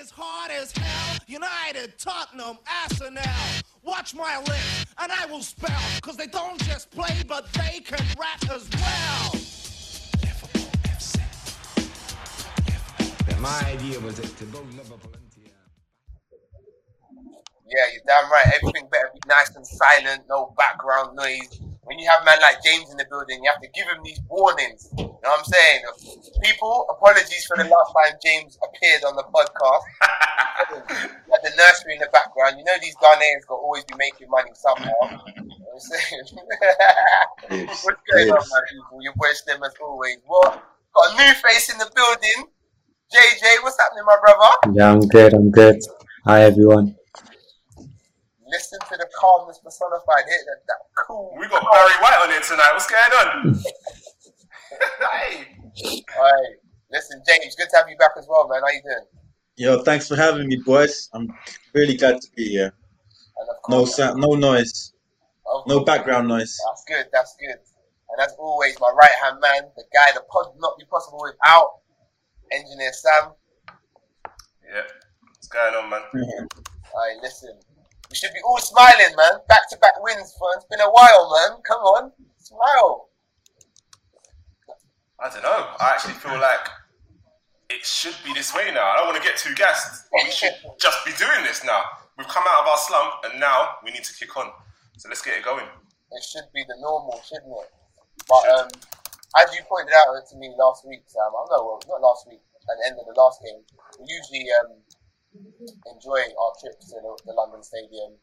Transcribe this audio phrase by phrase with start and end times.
[0.00, 1.18] is hard as hell.
[1.26, 3.22] United, Tottenham, Arsenal.
[3.82, 5.80] Watch my lips, and I will spell.
[6.02, 9.40] Cause they don't just play, but they can rap as well.
[13.40, 15.50] My idea was to go Liverpool into
[17.66, 18.46] Yeah, you're damn right.
[18.56, 21.60] Everything better be nice and silent, no background noise.
[21.84, 24.20] When you have man like James in the building, you have to give him these
[24.28, 24.88] warnings.
[24.96, 25.80] You know what I'm saying?
[26.42, 29.84] People, apologies for the last time James appeared on the podcast.
[30.72, 32.56] you had the nursery in the background.
[32.58, 34.96] You know these Ghanaians got always be making money somehow.
[35.36, 36.24] You know what I'm saying?
[37.84, 39.02] What's going on, my people?
[39.02, 40.18] Your boy Slim as always.
[40.26, 40.64] What?
[40.94, 42.48] Got a new face in the building.
[43.12, 44.78] JJ, what's happening, my brother?
[44.78, 45.34] Yeah, I'm good.
[45.34, 45.80] I'm good.
[46.24, 46.96] Hi, everyone.
[48.54, 50.38] Listen to the calmness personified here.
[50.46, 51.34] That, that cool.
[51.36, 52.70] We got Barry White on here tonight.
[52.72, 53.54] What's going on?
[55.10, 55.56] hey.
[56.16, 56.56] Alright.
[56.92, 58.60] Listen, James, good to have you back as well, man.
[58.62, 59.06] How you doing?
[59.56, 61.10] Yo, thanks for having me, boys.
[61.12, 61.34] I'm
[61.72, 62.72] really glad to be here.
[63.38, 64.92] And of No sound, no noise,
[65.52, 66.56] of no background noise.
[66.68, 67.06] That's good.
[67.12, 67.58] That's good.
[67.58, 71.20] And as always, my right hand man, the guy that pod would not be possible
[71.24, 71.80] without,
[72.52, 73.32] Engineer Sam.
[74.64, 74.82] Yeah.
[75.32, 76.02] What's going on, man?
[76.94, 77.58] Alright, listen.
[78.14, 79.42] We should be all smiling, man.
[79.50, 81.58] Back to back wins for it's been a while, man.
[81.66, 83.10] Come on, smile.
[85.18, 85.74] I don't know.
[85.82, 86.62] I actually feel like
[87.74, 88.86] it should be this way now.
[88.86, 90.06] I don't want to get too gassed.
[90.14, 91.82] We should just be doing this now.
[92.14, 94.46] We've come out of our slump and now we need to kick on.
[94.94, 95.66] So let's get it going.
[95.66, 97.70] It should be the normal, shouldn't it?
[98.30, 98.54] But Should.
[98.62, 98.68] um,
[99.42, 102.46] as you pointed out to me last week, Sam, I know, well, not last week,
[102.62, 103.58] at the end of the last game,
[103.98, 104.78] we usually um,
[105.34, 108.14] enjoy our trip to the, the London Stadium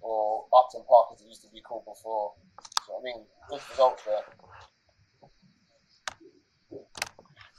[0.00, 2.34] or Upton Park, as it used to be called before.
[2.86, 4.22] So, I mean, good results there.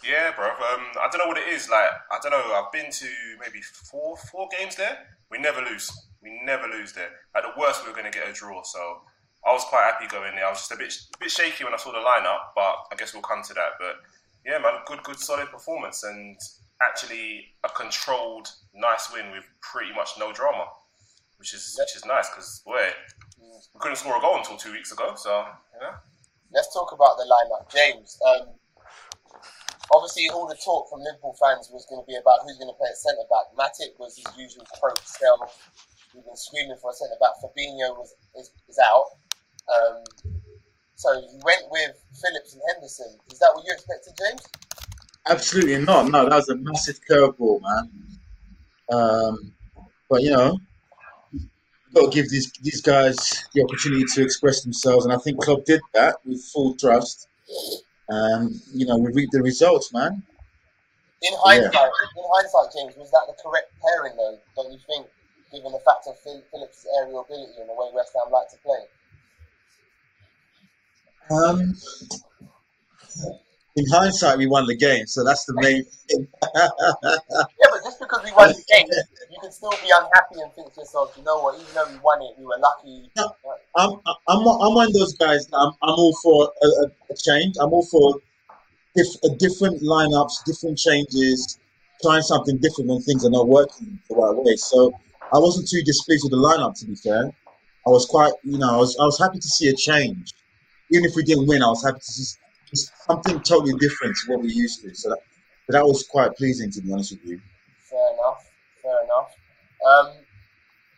[0.03, 0.45] Yeah, bro.
[0.47, 1.69] Um, I don't know what it is.
[1.69, 2.53] Like, I don't know.
[2.53, 3.07] I've been to
[3.41, 4.99] maybe four four games there.
[5.29, 5.91] We never lose.
[6.21, 7.09] We never lose there.
[7.35, 8.63] At the worst, we were going to get a draw.
[8.63, 9.01] So
[9.45, 10.45] I was quite happy going there.
[10.45, 13.13] I was just a bit bit shaky when I saw the lineup, but I guess
[13.13, 13.71] we'll come to that.
[13.79, 13.95] But
[14.45, 16.37] yeah, man, good good solid performance and
[16.81, 20.65] actually a controlled, nice win with pretty much no drama,
[21.37, 22.89] which is which is nice because boy,
[23.39, 25.13] we couldn't score a goal until two weeks ago.
[25.15, 25.45] So
[25.81, 25.97] yeah.
[26.53, 27.67] Let's talk about the lineup.
[27.67, 28.55] James, um,
[29.91, 32.77] obviously, all the talk from Liverpool fans was going to be about who's going to
[32.79, 33.51] play at centre back.
[33.51, 35.51] Matip was his usual pro self.
[36.15, 37.35] We've been screaming for a centre back.
[37.43, 39.19] Fabinho was is, is out.
[39.67, 40.03] Um,
[40.95, 43.19] so he went with Phillips and Henderson.
[43.29, 44.41] Is that what you expected, James?
[45.29, 46.09] Absolutely not.
[46.09, 47.91] No, that was a massive curveball, man.
[48.89, 49.53] Um,
[50.09, 50.57] but you know,
[51.93, 53.17] got to give these these guys
[53.53, 57.27] the opportunity to express themselves, and I think Klopp did that with full trust.
[58.09, 60.23] And you know, we reaped the results, man.
[61.23, 64.37] In hindsight, in hindsight, James, was that the correct pairing though?
[64.55, 65.07] Don't you think,
[65.51, 68.57] given the fact of Phil- Phillips' aerial ability and the way West Ham like to
[68.63, 68.85] play?
[71.29, 71.75] Um,
[73.77, 76.27] in hindsight, we won the game, so that's the main thing.
[76.57, 78.87] Yeah, but just because we won the game,
[79.29, 81.59] you can still be unhappy and think to yourself, you know what?
[81.61, 83.09] Even though we won it, we were lucky.
[83.75, 83.91] I'm,
[84.27, 85.45] I'm, I'm one of those guys.
[85.47, 87.55] That I'm, I'm all for a, a, change.
[87.61, 88.19] I'm all for
[88.95, 91.59] diff, a different lineups, different changes,
[92.01, 94.55] trying something different when things are not working the right way.
[94.55, 94.91] So
[95.31, 96.79] I wasn't too displeased with the lineup.
[96.79, 97.31] To be fair,
[97.85, 100.33] I was quite, you know, I was, I was happy to see a change.
[100.89, 102.39] Even if we didn't win, I was happy to see
[102.73, 104.93] s- something totally different to what we used to.
[104.95, 105.19] So that,
[105.65, 107.39] so that was quite pleasing, to be honest with you.
[107.89, 108.45] Fair enough.
[108.81, 109.31] Fair enough.
[109.85, 110.23] Um,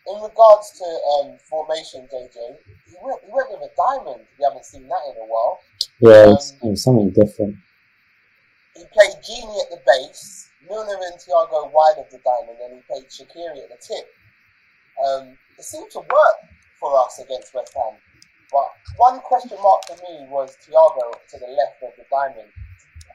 [0.07, 2.37] in regards to um, formation, JJ,
[2.87, 4.25] he went, he went with a diamond.
[4.37, 5.59] We haven't seen that in a while.
[6.01, 7.55] Yeah, it's, it's something different.
[8.75, 12.81] He played Gini at the base, Milner and Thiago wide of the diamond, and he
[12.87, 14.07] played Shaqiri at the tip.
[15.05, 16.37] Um, it seemed to work
[16.79, 17.95] for us against West Ham.
[18.51, 18.67] But
[18.97, 22.49] one question mark for me was Thiago to the left of the diamond.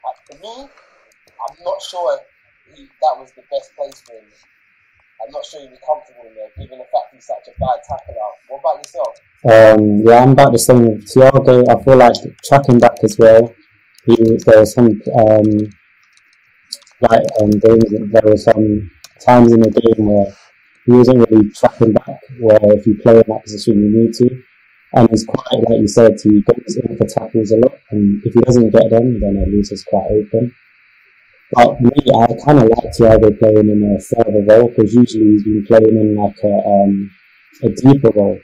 [0.05, 2.19] Uh, for me, I'm not sure
[2.73, 4.25] he, that was the best place for him.
[5.23, 7.79] I'm not sure he'd be comfortable in there, given the fact he's such a bad
[7.87, 8.15] tackler.
[8.47, 9.13] What about yourself?
[9.45, 11.67] Um, yeah, I'm about the same with Thiago.
[11.69, 13.53] I feel like tracking back as well.
[14.05, 14.15] He,
[14.45, 15.69] there was some um,
[17.01, 20.33] like um, there were some times in the game where
[20.85, 22.19] he wasn't really tracking back.
[22.39, 24.43] Where if you play in that position, you need to.
[24.95, 28.33] And he's quite like you said, he goes in for tackles a lot, and if
[28.33, 30.53] he doesn't get them, then at least it's quite open.
[31.51, 35.43] But me, I kind of like Thiago playing in a further role because usually he's
[35.43, 37.11] been playing in like a um,
[37.63, 38.39] a deeper role.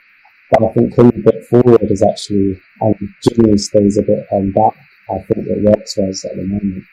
[0.52, 4.52] But I think coming a bit forward is actually, and Jimmy stays a bit um,
[4.52, 4.76] back.
[5.10, 6.84] I think it works for us at the moment.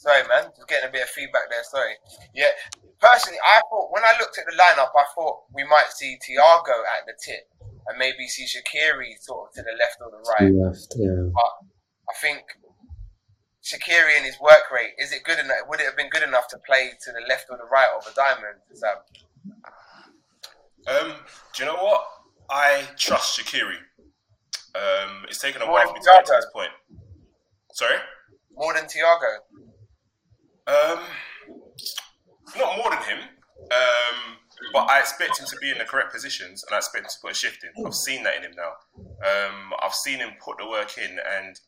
[0.00, 0.48] Sorry, man.
[0.56, 1.62] Just getting a bit of feedback there.
[1.62, 1.92] Sorry.
[2.34, 2.48] Yeah.
[3.00, 6.84] Personally, I thought when I looked at the lineup, I thought we might see Thiago
[6.84, 7.48] at the tip
[7.88, 10.52] and maybe see Shaqiri sort of to the left or the right.
[10.52, 11.32] Left, yeah.
[11.32, 11.52] But
[12.08, 12.42] I think
[13.64, 15.56] Shaqiri and his work rate is it good enough?
[15.68, 18.06] Would it have been good enough to play to the left or the right of
[18.06, 18.60] a diamond?
[18.74, 18.96] Sam?
[20.86, 21.16] Um,
[21.54, 22.04] do you know what?
[22.50, 23.76] I trust Shaqiri.
[24.74, 26.70] Um, it's taken a More while for me to get to this point.
[27.72, 27.96] Sorry.
[28.54, 29.38] More than Thiago.
[30.66, 31.04] Um,
[32.56, 33.18] not more than him.
[33.70, 34.36] Um,
[34.72, 37.20] but I expect him to be in the correct positions, and I expect him to
[37.22, 37.84] put a shift in.
[37.84, 38.72] I've seen that in him now.
[38.98, 41.58] Um, I've seen him put the work in, and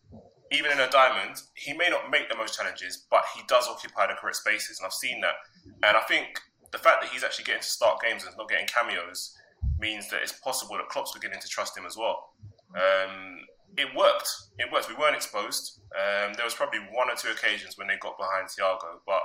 [0.51, 4.07] even in a diamond, he may not make the most challenges, but he does occupy
[4.07, 5.35] the correct spaces, and I've seen that.
[5.83, 6.41] And I think
[6.73, 9.37] the fact that he's actually getting to start games and not getting cameos
[9.79, 12.31] means that it's possible that Klopp's beginning to trust him as well.
[12.75, 13.41] Um,
[13.77, 14.29] it worked.
[14.59, 14.89] It worked.
[14.89, 15.81] We weren't exposed.
[15.97, 19.23] Um, there was probably one or two occasions when they got behind Thiago, but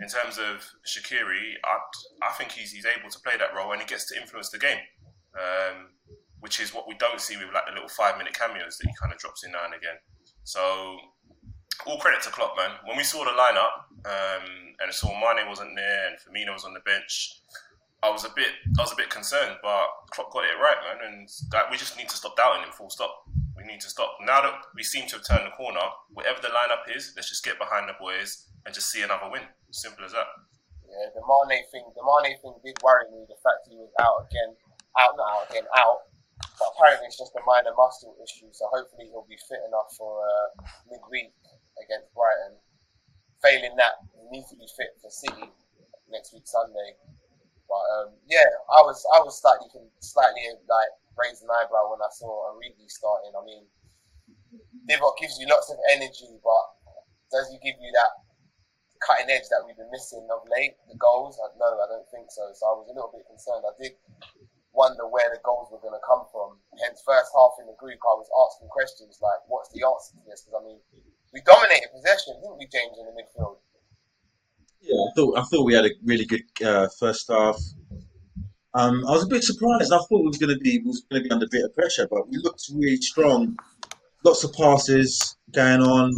[0.00, 1.78] in terms of Shaqiri, I,
[2.28, 4.58] I think he's, he's able to play that role and he gets to influence the
[4.58, 4.78] game,
[5.34, 5.88] um,
[6.40, 8.94] which is what we don't see with like the little five minute cameos that he
[9.00, 9.96] kind of drops in now and again.
[10.44, 10.98] So
[11.86, 12.70] all credit to Klopp, man.
[12.84, 16.74] When we saw the lineup um, and saw Mane wasn't there and Firmino was on
[16.74, 17.40] the bench,
[18.02, 21.12] I was a bit I was a bit concerned, but Klopp got it right, man.
[21.12, 22.72] And that we just need to stop doubting him.
[22.72, 23.24] Full stop.
[23.56, 25.80] We need to stop now that we seem to have turned the corner.
[26.12, 29.42] Whatever the lineup is, let's just get behind the boys and just see another win.
[29.70, 30.28] Simple as that.
[30.86, 33.26] Yeah, the Mane thing, the Mane thing did worry me.
[33.28, 34.56] The fact he was out again,
[34.96, 36.08] out not out again, out.
[36.56, 38.48] But apparently it's just a minor muscle issue.
[38.52, 40.48] So hopefully he'll be fit enough for uh,
[40.88, 41.32] midweek
[41.80, 42.56] against Brighton.
[43.44, 45.52] Failing that, he needs to be fit for City
[46.08, 46.96] next week Sunday.
[47.68, 49.68] But um, yeah, I was I was slightly
[50.00, 53.34] slightly like raised an eyebrow when I saw Origi starting.
[53.34, 53.66] I mean,
[54.88, 56.64] Divock gives you lots of energy, but
[57.28, 58.25] does he give you that
[59.02, 60.76] cutting edge that we've been missing of late?
[60.88, 61.38] The goals?
[61.38, 62.48] Uh, No, I don't think so.
[62.54, 63.64] So I was a little bit concerned.
[63.64, 63.96] I did
[64.76, 66.60] wonder where the goals were going to come from.
[66.84, 70.22] Hence, first half in the group, I was asking questions like, "What's the answer to
[70.28, 70.78] this?" Because I mean,
[71.32, 73.56] we dominated possession, didn't we, James, in the midfield?
[74.80, 77.56] Yeah, I thought I thought we had a really good uh, first half.
[78.74, 79.92] Um, I was a bit surprised.
[79.92, 81.74] I thought we was going to be was going to be under a bit of
[81.74, 83.56] pressure, but we looked really strong.
[84.24, 86.12] Lots of passes going on.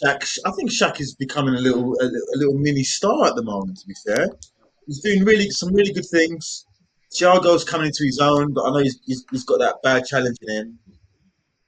[0.00, 3.42] Shaq, I think Shaq is becoming a little a, a little mini star at the
[3.42, 3.78] moment.
[3.78, 4.28] To be fair,
[4.86, 6.66] he's doing really some really good things.
[7.12, 10.38] Thiago's coming into his own, but I know he's, he's, he's got that bad challenge
[10.40, 10.78] in him.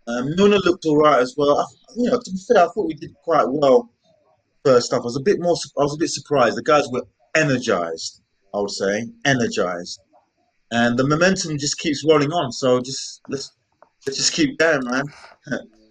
[0.07, 1.59] Um, Nuna looked all right as well.
[1.59, 1.65] I,
[1.97, 3.91] you know, to be fair, I thought we did quite well
[4.65, 5.03] first half.
[5.03, 5.57] I was a bit more.
[5.79, 6.57] I was a bit surprised.
[6.57, 7.03] The guys were
[7.35, 8.23] energized.
[8.55, 10.01] I would say energized,
[10.71, 12.53] and the momentum just keeps rolling on.
[12.53, 13.53] So just let's
[14.07, 15.05] let's just keep going, man.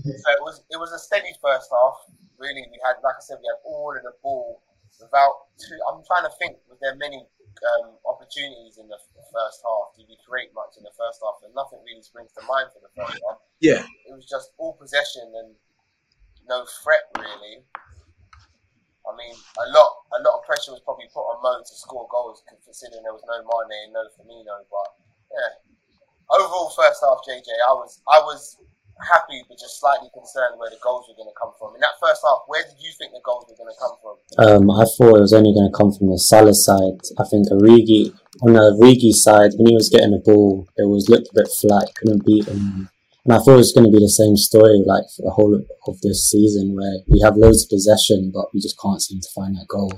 [0.00, 1.98] So it was it was a steady first half.
[2.38, 4.62] Really, we had, like I said, we had all of the ball
[4.98, 5.78] without two.
[5.86, 9.94] I'm trying to think, was there many um, opportunities in the f- first half?
[9.94, 11.38] Did we create much in the first half?
[11.46, 13.38] And nothing really springs to mind for the first half.
[13.62, 15.54] Yeah, It was just all possession and
[16.50, 17.62] no threat really.
[19.02, 22.06] I mean, a lot a lot of pressure was probably put on Mo to score
[22.10, 24.62] goals, considering there was no Mane and no Firmino.
[24.70, 24.88] But
[25.30, 25.52] yeah,
[26.30, 28.58] overall first half, JJ, I was I was
[29.00, 31.74] happy but just slightly concerned where the goals were going to come from.
[31.74, 34.14] In that first half, where did you think the goals were going to come from?
[34.38, 37.00] Um, I thought it was only going to come from the Salah side.
[37.18, 41.08] I think Origi, on the Origi side, when he was getting the ball, it was
[41.08, 42.88] looked a bit flat, couldn't beat him.
[43.24, 45.54] And I thought it was going to be the same story like for the whole
[45.54, 49.34] of this season where we have loads of possession, but we just can't seem to
[49.34, 49.92] find that goal.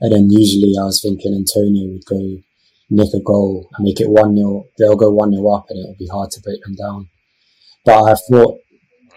[0.00, 2.38] And then usually I was thinking Antonio would go
[2.90, 4.64] nick a goal and make it 1 0.
[4.78, 7.08] They'll go 1 0 up and it'll be hard to break them down.
[7.84, 8.60] But I thought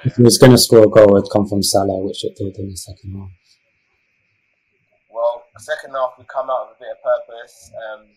[0.04, 2.36] if he was going to score a goal, it would come from Salah, which it
[2.36, 3.30] did in the second half.
[5.12, 7.72] Well, the second half we come out with a bit of purpose.
[7.76, 8.08] Um,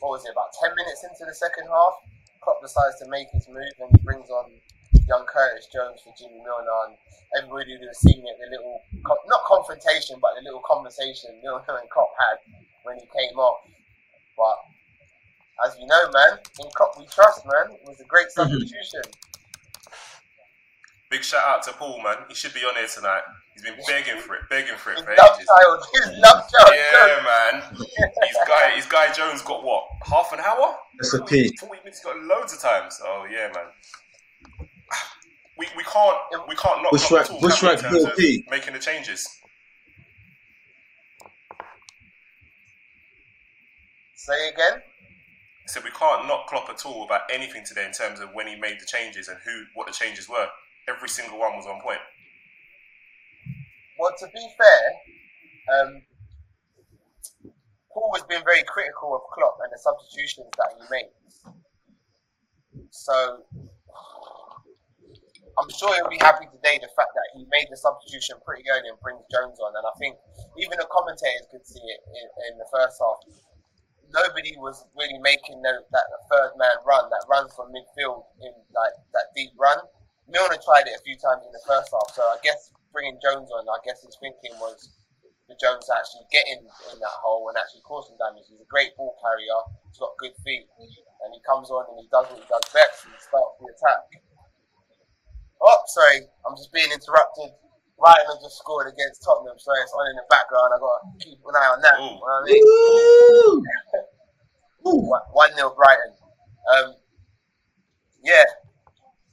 [0.00, 0.32] what was it?
[0.32, 1.94] About ten minutes into the second half,
[2.40, 4.52] Klopp decides to make his move and he brings on
[5.08, 6.94] young Curtis Jones for Jimmy Milner, and
[7.38, 8.82] everybody who was seeing it, the little
[9.28, 12.38] not confrontation, but the little conversation Milner and Klopp had
[12.82, 13.62] when he came off.
[14.36, 14.58] But
[15.66, 17.74] as we know, man, in Klopp we trust, man.
[17.74, 19.02] It was a great substitution.
[21.10, 22.16] Big shout out to Paul, man.
[22.28, 23.22] He should be on here tonight.
[23.54, 25.46] He's been begging for it, begging for it His for love ages.
[25.46, 26.74] child, his love child.
[26.74, 27.62] Yeah, man.
[27.78, 29.84] His guy, his guy Jones got what?
[30.04, 30.76] Half an hour?
[30.98, 31.56] that's a P.
[31.56, 32.00] Forty minutes.
[32.04, 33.00] Got loads of times.
[33.04, 33.66] Oh yeah, man.
[35.58, 38.06] We, we can't we can't knock Bushrack- Klopp at all, can we, in terms Bill
[38.08, 38.44] of P.
[38.50, 39.26] making the changes.
[44.14, 44.82] Say again.
[45.66, 48.54] So we can't knock Klopp at all about anything today in terms of when he
[48.56, 50.46] made the changes and who what the changes were.
[50.88, 52.00] Every single one was on point.
[53.98, 54.82] Well, to be fair,
[55.66, 56.06] Um,
[57.90, 61.42] Paul has been very critical of Klopp and the substitutions that he makes.
[62.90, 63.42] So
[65.58, 68.88] I'm sure he'll be happy today the fact that he made the substitution pretty early
[68.92, 69.72] and brings Jones on.
[69.74, 70.14] And I think
[70.60, 73.18] even the commentators could see it in, in the first half.
[74.12, 78.94] Nobody was really making the, that third man run, that run from midfield in like
[79.14, 79.78] that deep run.
[80.28, 83.50] Milner tried it a few times in the first half, so I guess bringing Jones
[83.54, 84.90] on, I guess his thinking was
[85.46, 88.50] for Jones to actually get in, in that hole and actually cause some damage.
[88.50, 90.66] He's a great ball carrier, he's got good feet,
[91.22, 94.02] and he comes on and he does what he does best, he starts the attack.
[95.62, 97.54] Oh, sorry, I'm just being interrupted.
[97.96, 100.68] Brighton have just scored against Tottenham, so it's on in the background.
[100.74, 101.96] I've got to keep an eye on that.
[101.96, 102.12] Ooh.
[102.12, 102.62] You know what I mean?
[104.84, 105.00] Woo!
[105.16, 106.12] One- One 0 Brighton.
[106.76, 106.94] Um,
[108.22, 108.44] yeah,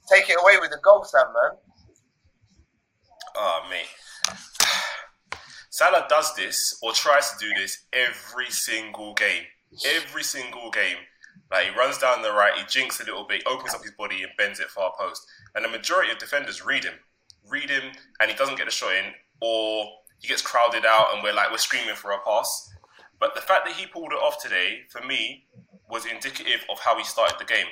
[0.08, 1.58] take it away with the goal, Sam, man.
[3.36, 3.86] Oh, mate.
[5.70, 9.42] Salah does this or tries to do this every single game.
[9.96, 10.98] Every single game.
[11.50, 14.22] Like he runs down the right, he jinks a little bit, opens up his body
[14.22, 15.26] and bends it far post.
[15.54, 16.94] And the majority of defenders read him.
[17.48, 19.86] Read him and he doesn't get the shot in or
[20.18, 22.72] he gets crowded out and we're like we're screaming for a pass.
[23.18, 25.46] But the fact that he pulled it off today, for me,
[25.88, 27.66] was indicative of how he started the game.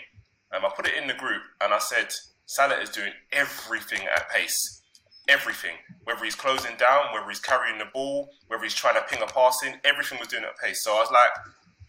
[0.52, 2.08] Um, I put it in the group and I said
[2.46, 4.82] Salah is doing everything at pace
[5.28, 5.76] everything.
[6.04, 9.26] Whether he's closing down, whether he's carrying the ball, whether he's trying to ping a
[9.26, 10.82] pass in, everything was doing at pace.
[10.84, 11.30] So I was like,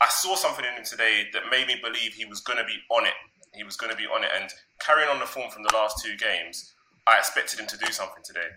[0.02, 2.78] I saw something in him today that made me believe he was going to be
[2.90, 3.14] on it.
[3.54, 4.30] He was going to be on it.
[4.40, 6.74] And carrying on the form from the last two games,
[7.08, 8.50] I expected him to do something today.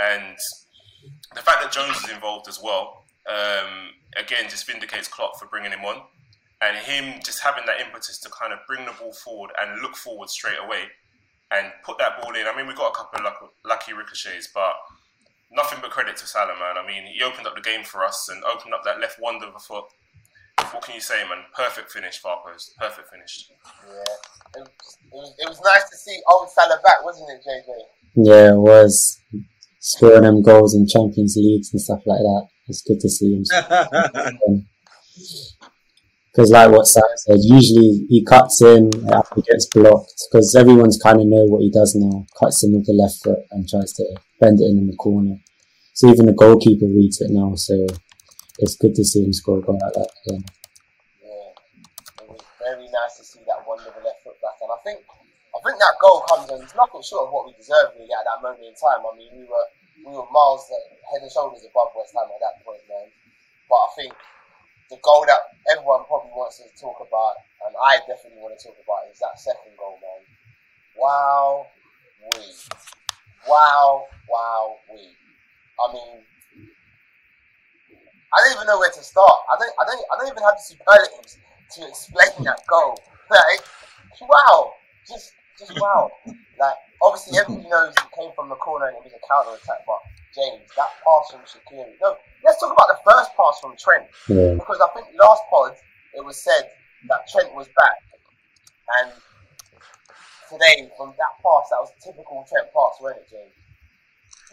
[0.00, 0.36] And
[1.34, 5.72] the fact that Jones is involved as well, um, again, just vindicates Klopp for bringing
[5.72, 6.02] him on.
[6.62, 9.96] And him just having that impetus to kind of bring the ball forward and look
[9.96, 10.84] forward straight away
[11.50, 12.46] and put that ball in.
[12.46, 14.74] I mean, we got a couple of lucky, lucky ricochets, but
[15.50, 16.76] nothing but credit to Salah, man.
[16.76, 19.46] I mean, he opened up the game for us and opened up that left wonder
[19.46, 19.84] of a foot.
[20.72, 21.44] What can you say, man?
[21.56, 22.76] Perfect finish, far post.
[22.78, 23.48] Perfect finish.
[23.86, 27.40] Yeah, it was, it was, it was nice to see old Salah back, wasn't it,
[27.40, 28.26] JJ?
[28.26, 29.18] Yeah, it was
[29.80, 32.48] scoring them goals in Champions Leagues and stuff like that.
[32.68, 33.44] It's good to see him.
[36.40, 40.24] Because, like what Sam said, usually he cuts in after he gets blocked.
[40.32, 42.24] Because everyone's kind of know what he does now.
[42.32, 44.08] Cuts in with the left foot and tries to
[44.40, 45.36] bend it in in the corner.
[45.92, 47.60] So even the goalkeeper reads it now.
[47.60, 47.76] So
[48.56, 50.08] it's good to see him score a goal like that.
[50.24, 50.40] Yeah,
[52.24, 55.04] it was very nice to see that wonderful left foot back, and I think
[55.52, 58.24] I think that goal comes and It's nothing short of what we deserved really at
[58.24, 59.04] that moment in time.
[59.04, 59.68] I mean, we were
[60.08, 60.80] we were miles uh,
[61.12, 63.12] head and shoulders above West Ham at that point, man.
[63.68, 64.16] But I think
[64.90, 65.38] the goal that
[65.70, 69.38] everyone probably wants to talk about, and I definitely want to talk about, is that
[69.38, 70.20] second goal, man.
[70.98, 71.66] Wow,
[72.34, 72.42] we,
[73.48, 75.14] wow, wow, we.
[75.78, 76.20] I mean,
[78.34, 79.38] I don't even know where to start.
[79.46, 81.38] I don't, I don't, I don't even have the superlatives
[81.78, 82.98] to explain that goal.
[83.30, 83.62] Like,
[84.26, 84.74] wow,
[85.06, 86.10] just, just wow.
[86.58, 89.86] Like, obviously, everybody knows it came from the corner and it was a counter attack,
[89.86, 90.02] but
[90.34, 91.92] James, that pass from Shaqiri.
[92.00, 94.54] No, let's talk about the first pass from Trent Yeah.
[94.54, 95.72] because I think last pod
[96.14, 96.70] it was said
[97.08, 97.96] that Trent was back,
[99.00, 99.12] and
[100.48, 103.52] today from that pass, that was a typical Trent pass, wasn't it, James?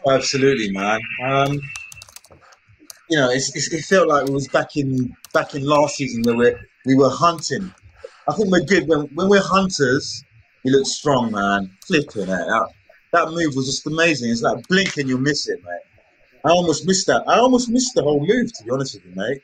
[0.10, 1.00] Absolutely, man.
[1.24, 1.60] Um,
[3.10, 6.24] you know, it's, it's, it felt like it was back in back in last season
[6.24, 6.56] where we
[6.86, 7.74] we were hunting.
[8.28, 10.24] I think we're good when when we're hunters.
[10.66, 11.72] We look strong, man.
[11.86, 12.28] Flipping it.
[12.28, 12.70] That,
[13.14, 14.32] that move was just amazing.
[14.32, 16.42] It's like blink and you miss it, mate.
[16.46, 17.24] I almost missed that.
[17.28, 19.42] I almost missed the whole move, to be honest with you, mate.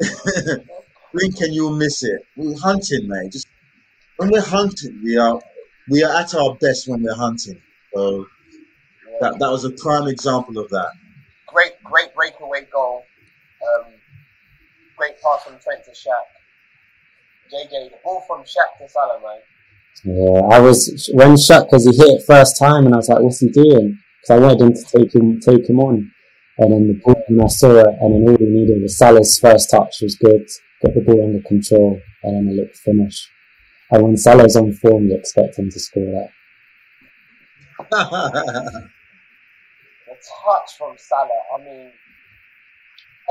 [1.12, 2.22] blink and you'll miss it.
[2.36, 3.32] We're hunting, mate.
[3.32, 3.46] Just
[4.16, 5.40] when we're hunting, we are
[5.88, 7.60] we are at our best when we're hunting.
[7.94, 8.26] So
[9.20, 10.92] that that was a prime example of that.
[11.46, 13.04] Great, great breakaway goal.
[13.62, 13.92] Um,
[14.96, 16.26] great pass from Trent to Shaq.
[17.52, 19.40] JJ, the ball from Shaq to Salah, man.
[20.04, 23.20] Yeah, I was when shot because he hit it first time, and I was like,
[23.20, 26.10] "What's he doing?" Because I wanted him to take him take him on,
[26.58, 29.38] and then the ball, and I saw it, and then all he needed was Salah's
[29.38, 30.46] first touch was good,
[30.84, 33.30] got the ball under control, and then a little finish.
[33.90, 36.30] And when Salah's on form, you expect him to score that.
[37.90, 38.88] the
[40.16, 41.42] touch from Salah.
[41.54, 41.92] I mean,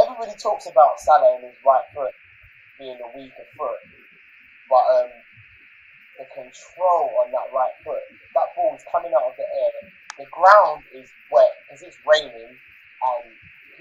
[0.02, 2.14] everybody talks about Salah and his right foot
[2.80, 3.80] being a weaker foot,
[4.70, 5.10] but um,
[6.18, 8.02] the control on that right foot,
[8.34, 9.78] that ball is coming out of the air.
[10.24, 13.26] The ground is wet because it's raining, and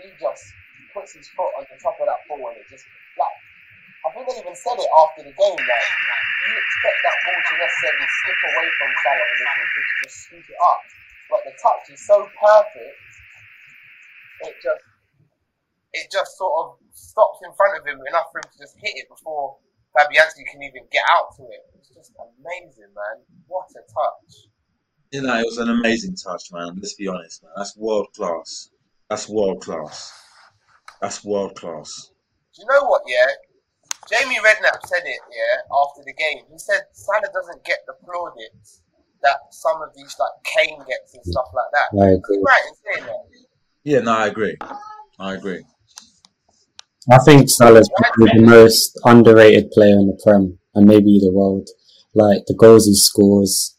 [0.03, 0.45] he just
[0.91, 2.85] puts his foot on the top of that ball, and it just
[3.19, 3.39] like.
[4.05, 5.61] I think they even said it after the game.
[5.65, 5.89] Like,
[6.45, 10.17] you expect that ball to necessarily slip away from Salah and the keeper to just
[10.29, 10.85] scoop it up
[11.31, 13.01] but the touch is so perfect.
[14.47, 14.85] It just
[15.95, 18.99] it just sort of stops in front of him enough for him to just hit
[18.99, 19.57] it before
[19.97, 21.63] Fabianski can even get out to it.
[21.79, 23.23] It's just amazing, man.
[23.47, 24.49] What a touch.
[25.13, 26.75] You know, it was an amazing touch, man.
[26.77, 27.53] Let's be honest, man.
[27.57, 28.71] That's world class.
[29.09, 30.13] That's world class.
[31.01, 32.11] That's world class.
[32.57, 33.27] Do you know what, yeah?
[34.11, 36.45] Jamie Redknapp said it, yeah, after the game.
[36.51, 38.83] He said Salah doesn't get the plaudits
[39.23, 42.03] that some of these, like Kane gets and stuff like that.
[42.03, 42.43] I He's agree.
[42.45, 43.25] right in saying that.
[43.85, 44.57] Yeah, no, I agree.
[45.19, 45.65] I agree.
[47.11, 51.69] I think Salah's probably the most underrated player in the Prem and maybe the world.
[52.15, 53.77] Like the goals he scores,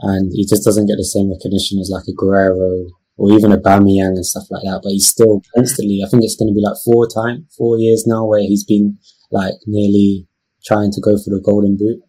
[0.00, 3.58] and he just doesn't get the same recognition as like a Guerrero or even a
[3.58, 4.80] Bamiyang and stuff like that.
[4.82, 6.00] But he's still constantly.
[6.00, 8.98] I think it's going to be like four time, four years now where he's been
[9.30, 10.26] like nearly
[10.64, 12.00] trying to go for the golden boot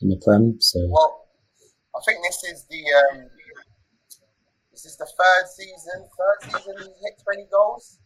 [0.00, 0.60] in the Prem.
[0.60, 1.26] So Well,
[1.96, 3.26] I think this is the um,
[4.70, 6.06] this is the third season.
[6.06, 7.98] Third season he's hit twenty goals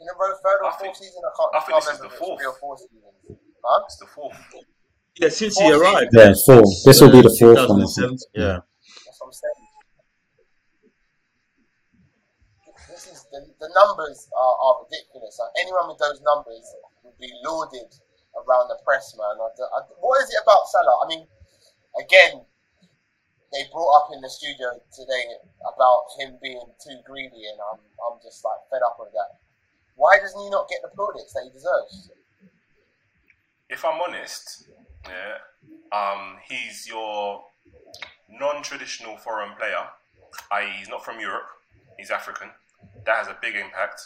[0.00, 0.34] in a row.
[0.42, 1.22] Third or I fourth think- season.
[1.24, 1.50] I can't.
[1.54, 3.40] I think can't this is the if it's Three or four seasons.
[3.64, 3.82] Huh?
[3.86, 4.36] It's the fourth.
[5.16, 6.10] Yeah, since he arrived.
[6.12, 6.62] yeah, four.
[6.84, 7.80] This will be the fourth one.
[7.80, 8.18] I think.
[8.18, 8.18] 2007.
[8.34, 8.58] Yeah.
[9.06, 9.62] That's what I'm saying.
[12.90, 15.38] This is the, the numbers are, are ridiculous.
[15.38, 16.62] Like anyone with those numbers
[17.02, 17.90] would be lauded
[18.38, 19.34] around the press, man.
[19.38, 21.02] I, I, what is it about Salah?
[21.02, 21.26] I mean,
[21.98, 22.42] again,
[23.54, 25.26] they brought up in the studio today
[25.62, 29.42] about him being too greedy, and I'm I'm just like fed up with that.
[29.96, 32.10] Why doesn't he not get the plaudits that he deserves?
[33.68, 34.68] If I'm honest,
[35.06, 35.38] yeah,
[35.92, 37.44] um, he's your
[38.28, 39.88] non-traditional foreign player,
[40.52, 41.46] i.e., he's not from Europe.
[41.98, 42.48] He's African.
[43.06, 44.00] That has a big impact.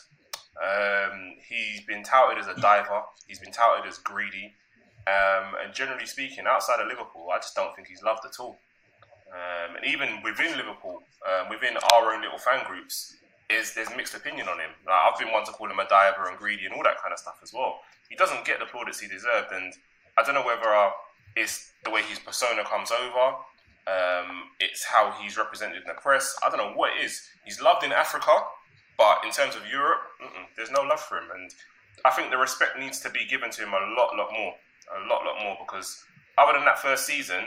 [0.62, 3.02] Um, he's been touted as a diver.
[3.26, 4.54] He's been touted as greedy.
[5.07, 8.59] Um, and generally speaking, outside of Liverpool, I just don't think he's loved at all.
[9.33, 13.16] Um, and even within Liverpool, um, within our own little fan groups,
[13.50, 14.71] is there's mixed opinion on him.
[14.87, 17.12] Like, I've been one to call him a diver and greedy and all that kind
[17.12, 17.81] of stuff as well.
[18.09, 19.73] He doesn't get the plaudits he deserved, and
[20.17, 20.91] I don't know whether uh,
[21.37, 23.37] it's the way his persona comes over,
[23.89, 26.37] um, it's how he's represented in the press.
[26.45, 27.23] I don't know what it is.
[27.45, 28.32] He's loved in Africa,
[28.99, 30.00] but in terms of Europe,
[30.56, 31.50] there's no love for him, and
[32.04, 34.54] I think the respect needs to be given to him a lot, lot more,
[34.97, 36.04] a lot, lot more, because
[36.37, 37.45] other than that first season,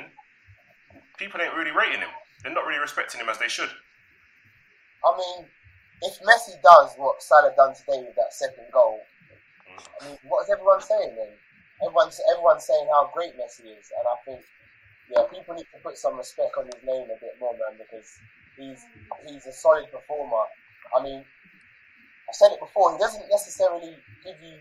[1.18, 2.10] people ain't really rating him.
[2.44, 3.70] They're not really respecting him as they should.
[5.06, 5.46] I mean,
[6.02, 9.00] if Messi does what Salah done today with that second goal,
[10.02, 11.32] I mean, what is everyone saying then?
[11.82, 14.42] Everyone's everyone's saying how great Messi is, and I think
[15.10, 18.08] yeah, people need to put some respect on his name a bit more, man, because
[18.58, 18.82] he's
[19.28, 20.46] he's a solid performer.
[20.96, 22.94] I mean, I said it before.
[22.94, 24.58] He doesn't necessarily give you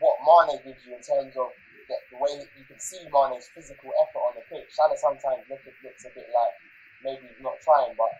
[0.00, 1.50] what Mane gives you in terms of
[1.90, 4.70] the, the way you can see Mane's physical effort on the pitch.
[4.70, 6.54] Salah sometimes look, looks a bit like
[7.02, 8.12] maybe he's not trying, but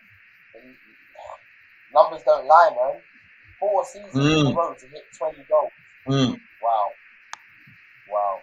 [1.95, 3.01] numbers don't lie, man.
[3.61, 4.57] Four seasons in a Mm.
[4.57, 5.73] row to hit 20 goals.
[6.09, 6.41] Mm.
[6.63, 6.89] Wow.
[8.11, 8.39] Wow.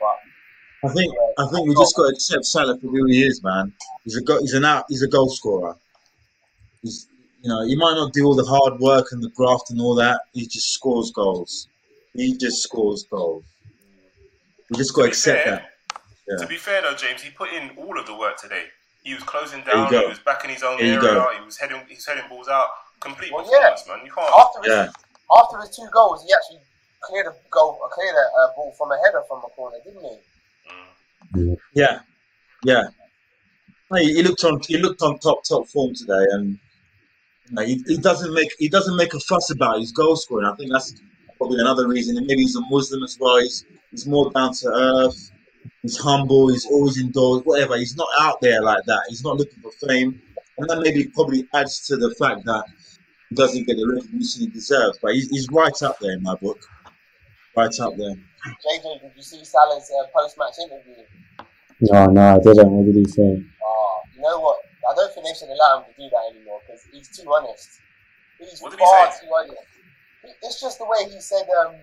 [0.00, 3.42] But I think I think we just got to accept Salah for who he is,
[3.42, 3.72] man.
[4.04, 5.76] He's a go, he's an out he's a goal scorer.
[6.82, 7.06] He's
[7.42, 9.94] you know he might not do all the hard work and the graft and all
[9.96, 10.20] that.
[10.32, 11.68] He just scores goals.
[12.14, 13.44] He just scores goals.
[14.70, 15.72] We just got to be accept fair- that.
[16.28, 16.36] Yeah.
[16.38, 18.64] To be fair though, James, he put in all of the work today.
[19.04, 19.92] He was closing down.
[19.92, 21.00] He was back in his own There area.
[21.00, 21.30] go.
[21.38, 21.80] He was heading.
[21.88, 22.68] He's heading balls out.
[23.00, 24.04] Complete Well, performance, man.
[24.04, 24.28] You can't.
[24.36, 24.90] after his, Yeah.
[25.40, 26.60] after his two goals, he actually
[27.00, 30.18] cleared a goal, cleared a uh, ball from a header from a corner, didn't he?
[31.36, 31.56] Mm.
[31.74, 32.00] Yeah,
[32.64, 32.88] yeah.
[33.90, 36.58] No, He, he looked on he looked on top top form today, and
[37.48, 40.44] you know, he, he doesn't make he doesn't make a fuss about his goal scoring.
[40.46, 40.94] I think that's
[41.38, 42.16] probably another reason.
[42.18, 43.38] And maybe he's a Muslim as well.
[43.38, 45.30] He's he's more down to earth.
[45.88, 46.48] He's humble.
[46.52, 47.40] He's always indoors.
[47.44, 47.78] Whatever.
[47.78, 49.00] He's not out there like that.
[49.08, 50.20] He's not looking for fame,
[50.58, 52.64] and that maybe probably adds to the fact that
[53.30, 54.98] he doesn't get the recognition he deserves.
[55.00, 56.60] But he's, he's right up there in my book.
[57.56, 58.10] Right up there.
[58.12, 61.04] JJ, did you see Salah's uh, post-match interview?
[61.80, 62.70] No, no, I didn't.
[62.70, 63.42] What did he say?
[63.64, 64.58] Ah, you know what?
[64.90, 67.80] I don't think they should allow him to do that anymore because he's too honest.
[68.38, 69.24] He's What did he say?
[69.24, 70.36] too honest.
[70.42, 71.48] It's just the way he said.
[71.64, 71.76] Um,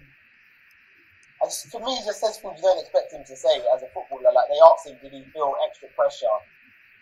[1.41, 3.83] I just, for me, he just says things you don't expect him to say as
[3.83, 4.31] a footballer.
[4.31, 6.31] Like they asked him, did he feel extra pressure,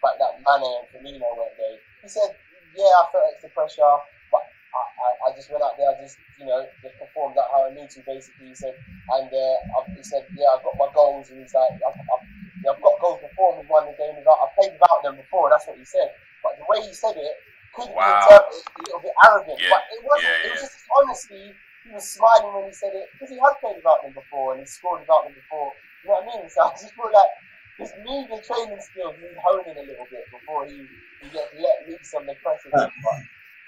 [0.02, 1.78] like that Mane and Firmino went there?
[2.02, 2.34] He said,
[2.74, 3.94] yeah, I felt extra pressure,
[4.34, 4.42] but
[4.74, 7.70] I, I, I just went out there, I just, you know, just performed out how
[7.70, 8.02] I need to.
[8.10, 11.70] Basically, he said, and uh, he said, yeah, I've got my goals, and he's like,
[11.86, 12.26] I've, I've,
[12.66, 14.42] yeah, I've got goals before, we've won the game without.
[14.42, 15.54] I played without them before.
[15.54, 16.10] That's what he said.
[16.42, 17.36] But the way he said it
[17.76, 18.24] could be Wow.
[18.24, 19.60] interpreted a little bit arrogant.
[19.62, 20.32] Yeah, But it wasn't.
[20.32, 21.46] yeah, It was just honesty.
[21.84, 24.64] He was smiling when he said it because he had played without them before and
[24.64, 25.76] he scored without them before.
[26.04, 26.50] You know what I mean?
[26.50, 27.34] So I just feel like
[27.78, 30.88] his media training skills need honing a little bit before he,
[31.20, 32.62] he gets let loose on the press.
[32.72, 32.92] But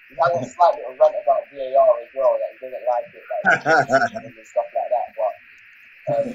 [0.10, 2.38] he had a slight little rant about VAR as well.
[2.38, 5.08] That he doesn't like it, like and stuff like that.
[5.18, 5.34] But
[6.14, 6.28] um,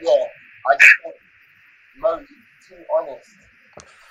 [0.00, 1.18] yeah, I just think
[1.98, 2.30] Mo's
[2.64, 3.34] too honest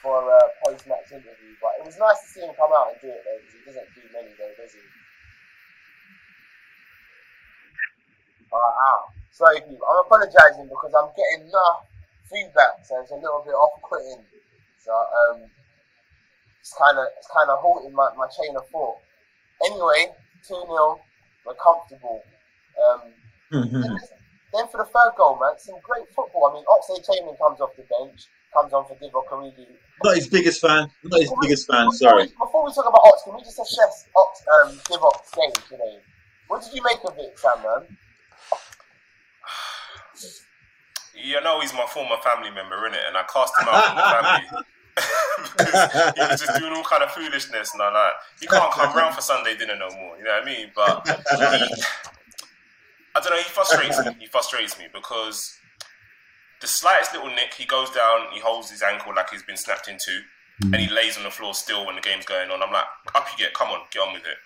[0.04, 1.56] for a post-match interview.
[1.64, 3.62] But it was nice to see him come out and do it though, because he
[3.64, 4.84] doesn't do many though, does he?
[8.58, 9.00] Ow.
[9.32, 9.86] Sorry, people.
[9.88, 11.86] I'm apologising because I'm getting enough
[12.30, 14.24] feedback, so it's a little bit off-putting.
[14.84, 15.42] So um,
[16.60, 18.98] it's kind of it's kind of halting my, my chain of thought.
[19.66, 20.12] Anyway,
[20.48, 21.00] two 0
[21.46, 22.22] we're comfortable.
[22.80, 23.02] Um,
[23.52, 26.50] then for the third goal, man, some great football.
[26.52, 29.68] I mean, Oxlade Chamberlain comes off the bench, comes on for Divock Origi.
[30.04, 30.90] Not his biggest fan.
[31.04, 31.86] Not his we- biggest fan.
[31.86, 32.24] before Sorry.
[32.26, 36.00] we- Before we talk about Ox, can we just assess Ox, um, Divock's game today?
[36.48, 37.98] What did you make of it, Sam, man?
[41.22, 43.08] You know he's my former family member, innit?
[43.08, 44.66] And I cast him out from the family.
[45.58, 48.96] because he was just doing all kind of foolishness and I'm like, you can't come
[48.96, 50.72] round for Sunday dinner no more, you know what I mean?
[50.76, 51.84] But he,
[53.16, 54.16] I don't know, he frustrates me.
[54.20, 55.58] He frustrates me because
[56.62, 59.88] the slightest little nick, he goes down, he holds his ankle like he's been snapped
[59.88, 60.22] in two,
[60.62, 60.96] and he hmm.
[60.96, 62.62] lays on the floor still when the game's going on.
[62.62, 64.38] I'm like, up you get, come on, get on with it.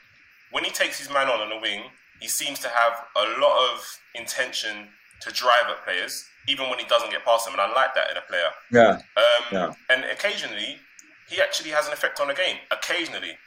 [0.51, 1.83] When he takes his man on on the wing,
[2.19, 4.89] he seems to have a lot of intention
[5.23, 8.11] to drive at players, even when he doesn't get past them, and I like that
[8.11, 8.49] in a player.
[8.71, 9.01] Yeah.
[9.17, 9.73] Um, Yeah.
[9.89, 10.79] And occasionally,
[11.29, 12.57] he actually has an effect on the game.
[12.71, 13.37] Occasionally,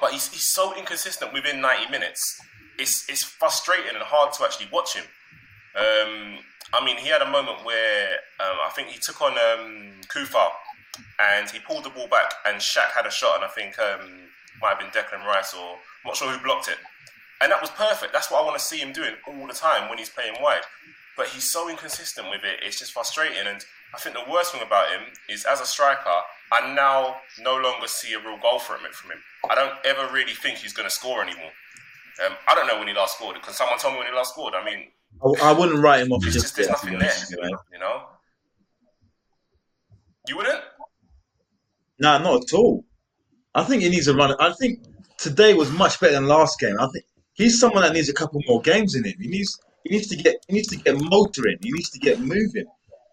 [0.00, 2.40] but he's, he's so inconsistent within 90 minutes.
[2.78, 5.04] It's it's frustrating and hard to actually watch him.
[5.76, 6.38] Um,
[6.72, 10.50] I mean, he had a moment where um, I think he took on um, Coufal
[11.20, 14.28] and he pulled the ball back, and Shaq had a shot, and I think um,
[14.60, 16.78] might have been Declan Rice or I'm not sure who blocked it.
[17.40, 18.12] And that was perfect.
[18.12, 20.62] That's what I want to see him doing all the time when he's playing wide.
[21.16, 22.60] But he's so inconsistent with it.
[22.62, 23.46] It's just frustrating.
[23.46, 26.10] And I think the worst thing about him is, as a striker,
[26.52, 28.92] I now no longer see a real goal from him.
[28.92, 29.18] From him,
[29.48, 31.50] I don't ever really think he's going to score anymore.
[32.24, 33.40] Um, I don't know when he last scored.
[33.42, 34.54] Can someone tell me when he last scored?
[34.54, 34.88] I mean,
[35.22, 36.78] I, I wouldn't write him off just just there's yet.
[36.78, 37.50] to be nothing there.
[37.72, 38.02] you, know,
[40.28, 40.62] you wouldn't.
[41.98, 42.84] No, not at all.
[43.54, 44.34] I think he needs a run.
[44.40, 44.80] I think
[45.18, 46.76] today was much better than last game.
[46.78, 49.14] I think he's someone that needs a couple more games in him.
[49.20, 51.58] He needs he needs to get he needs to get motoring.
[51.62, 52.66] He needs to get moving.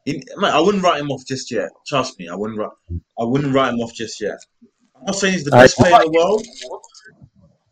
[0.05, 1.69] He, man, I wouldn't write him off just yet.
[1.87, 2.71] Trust me, I wouldn't write
[3.19, 4.39] I wouldn't write him off just yet.
[4.97, 6.45] I'm not saying he's the I- best player in the world.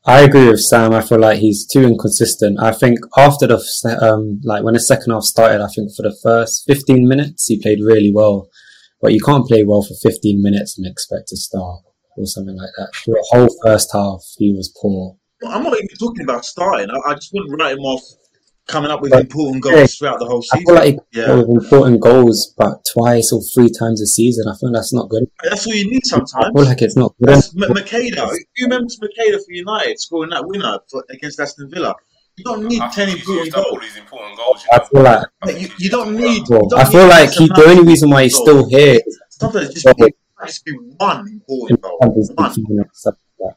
[0.06, 0.94] I agree with Sam.
[0.94, 2.58] I feel like he's too inconsistent.
[2.60, 3.60] I think after the
[4.02, 7.62] um, like when the second half started, I think for the first 15 minutes he
[7.62, 8.50] played really well,
[9.02, 11.82] but you can't play well for 15 minutes and expect to start
[12.18, 12.96] or something like that.
[12.96, 15.18] For the whole first half, he was poor.
[15.48, 16.90] I'm not even talking about starting.
[16.90, 18.02] I, I just wouldn't write him off
[18.68, 19.72] coming up with But- important yeah.
[19.72, 20.66] goals throughout the whole I season.
[20.66, 21.36] feel like Yeah.
[21.36, 24.48] with important goals, but twice or three times a season.
[24.48, 25.24] I think that's not good.
[25.44, 26.34] That's all you need sometimes.
[26.36, 26.54] I sometimes.
[26.60, 27.30] feel like it's not good.
[27.36, 28.32] That's M- Macheda.
[28.58, 31.96] You remember Macheda for United scoring that winner for, against Aston Villa?
[32.38, 33.82] You don't need I ten important all goals.
[33.82, 34.64] these important goals.
[34.64, 36.44] You I feel like I You, you don't need.
[36.48, 36.62] well.
[36.64, 38.72] you don't I need feel like he, the only reason why he's of still goals.
[38.72, 39.00] here
[39.30, 39.94] Sometimes just Yeah.
[40.06, 40.14] be,
[40.46, 41.98] just be one important goal.
[42.00, 42.14] One.
[42.14, 43.56] final and stuff like that.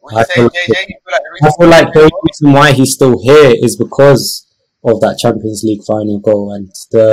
[0.00, 0.68] What you I say, feel- JJ?
[0.68, 4.46] Like the I reason feel like the reason why he's still here is because
[4.84, 7.08] of that Champions League final goal and the,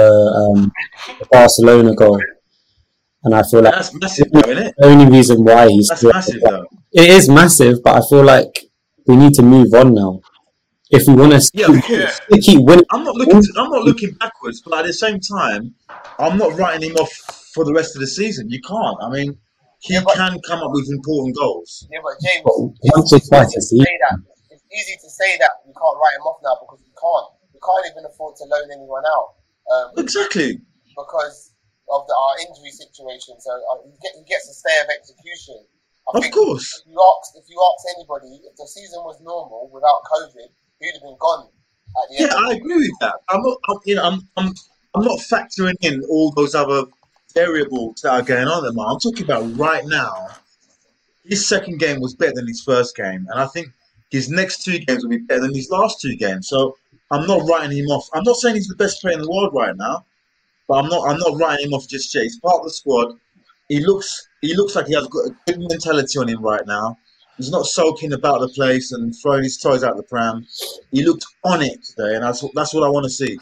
[0.56, 0.72] um,
[1.20, 2.20] the Barcelona goal.
[3.24, 4.76] And I feel like That's massive, though, isn't it?
[4.78, 6.66] the only reason why he's That's massive, though.
[6.94, 8.66] it is massive, but I feel like
[9.08, 10.22] we need to move on now.
[10.90, 13.42] If we want to Yeah, keep, keep winning, I'm not looking.
[13.42, 15.76] To, I'm not looking backwards, but at the same time,
[16.18, 17.12] I'm not writing him off
[17.54, 18.50] for the rest of the season.
[18.50, 18.98] You can't.
[19.04, 19.38] I mean,
[19.80, 21.88] he Yeah, but- can come up with important goals.
[21.92, 23.86] Yeah, but James, once or it's easy to season.
[23.86, 24.18] say that.
[24.52, 27.28] It's easy to say that we can't write him off now because we can't.
[27.54, 29.28] We can't even afford to loan anyone out
[29.72, 30.60] um, Exactly.
[30.96, 31.54] because
[31.92, 33.36] of the, our injury situation.
[33.40, 35.64] So uh, he, get, he gets a stay of execution.
[36.14, 36.82] I Of course.
[36.86, 40.50] If you ask, if you ask anybody, if the season was normal without COVID,
[40.82, 41.50] he'd have been gone
[42.12, 43.16] Yeah, I agree with that.
[43.30, 43.58] I'm not.
[43.70, 44.22] I'm, you know, I'm.
[44.38, 44.54] I'm.
[44.96, 46.84] I'm not factoring in all those other
[47.34, 48.94] variables that are going on at the moment.
[48.94, 50.28] I'm talking about right now.
[51.26, 53.68] His second game was better than his first game, and I think
[54.10, 56.48] his next two games will be better than his last two games.
[56.48, 56.76] So
[57.12, 58.08] I'm not writing him off.
[58.14, 60.06] I'm not saying he's the best player in the world right now,
[60.68, 61.08] but I'm not.
[61.08, 62.24] I'm not writing him off just yet.
[62.24, 63.16] He's part of the squad.
[63.68, 64.28] He looks.
[64.42, 66.98] He looks like he has got a good mentality on him right now.
[67.38, 70.46] He's not sulking about the place and throwing his toys out the pram.
[70.92, 73.38] He looked on it today, and that's that's what I want to see.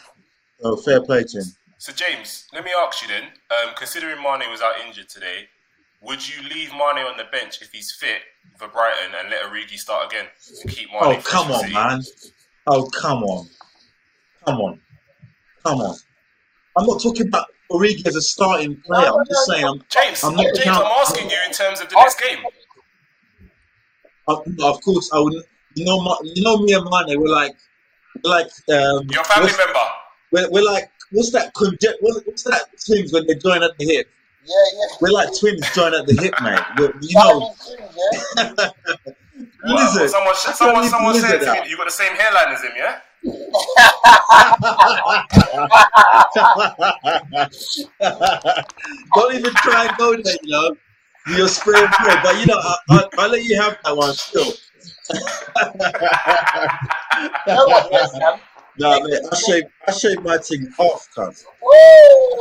[0.61, 1.47] So fair play to him.
[1.77, 3.23] So James, let me ask you then.
[3.51, 5.47] Um, considering Mane was out injured today,
[6.01, 8.21] would you leave Mane on the bench if he's fit
[8.57, 10.25] for Brighton and let Origi start again
[10.61, 11.01] to keep Mane?
[11.01, 12.01] Oh come on, man!
[12.65, 13.47] Oh come on,
[14.45, 14.79] come on,
[15.63, 15.95] come on!
[16.75, 19.11] I'm not talking about Origi as a starting player.
[19.11, 19.65] I'm just saying.
[19.65, 22.39] I'm, James, I'm not James, I'm asking you in terms of the next game.
[24.27, 25.33] of, of course, I would.
[25.75, 27.55] You know, you know, me and Mane, we're like,
[28.23, 29.79] we're like, um, Your family member.
[30.31, 31.53] we're, we're like, what's that?
[31.53, 34.09] Conge- what's, what's that twins when they join at the hip?
[34.43, 34.85] Yeah, yeah.
[35.01, 36.59] We're like twins join at the hip, mate.
[36.77, 37.95] We're, you know, means twins,
[39.63, 40.09] lizard.
[40.09, 41.63] someone, someone, someone said to out.
[41.63, 42.99] me, you got the same hairline as him, yeah?
[49.15, 50.75] Don't even try and go there, you know.
[51.35, 54.53] You're spraying through, but you know, I, I, I'll let you have that one still.
[57.47, 58.39] no one yes, man.
[58.79, 61.45] Nah, man, I shave, I shave my thing off, cuz.
[61.61, 61.69] Woo!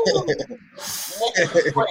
[0.07, 1.89] You make it great.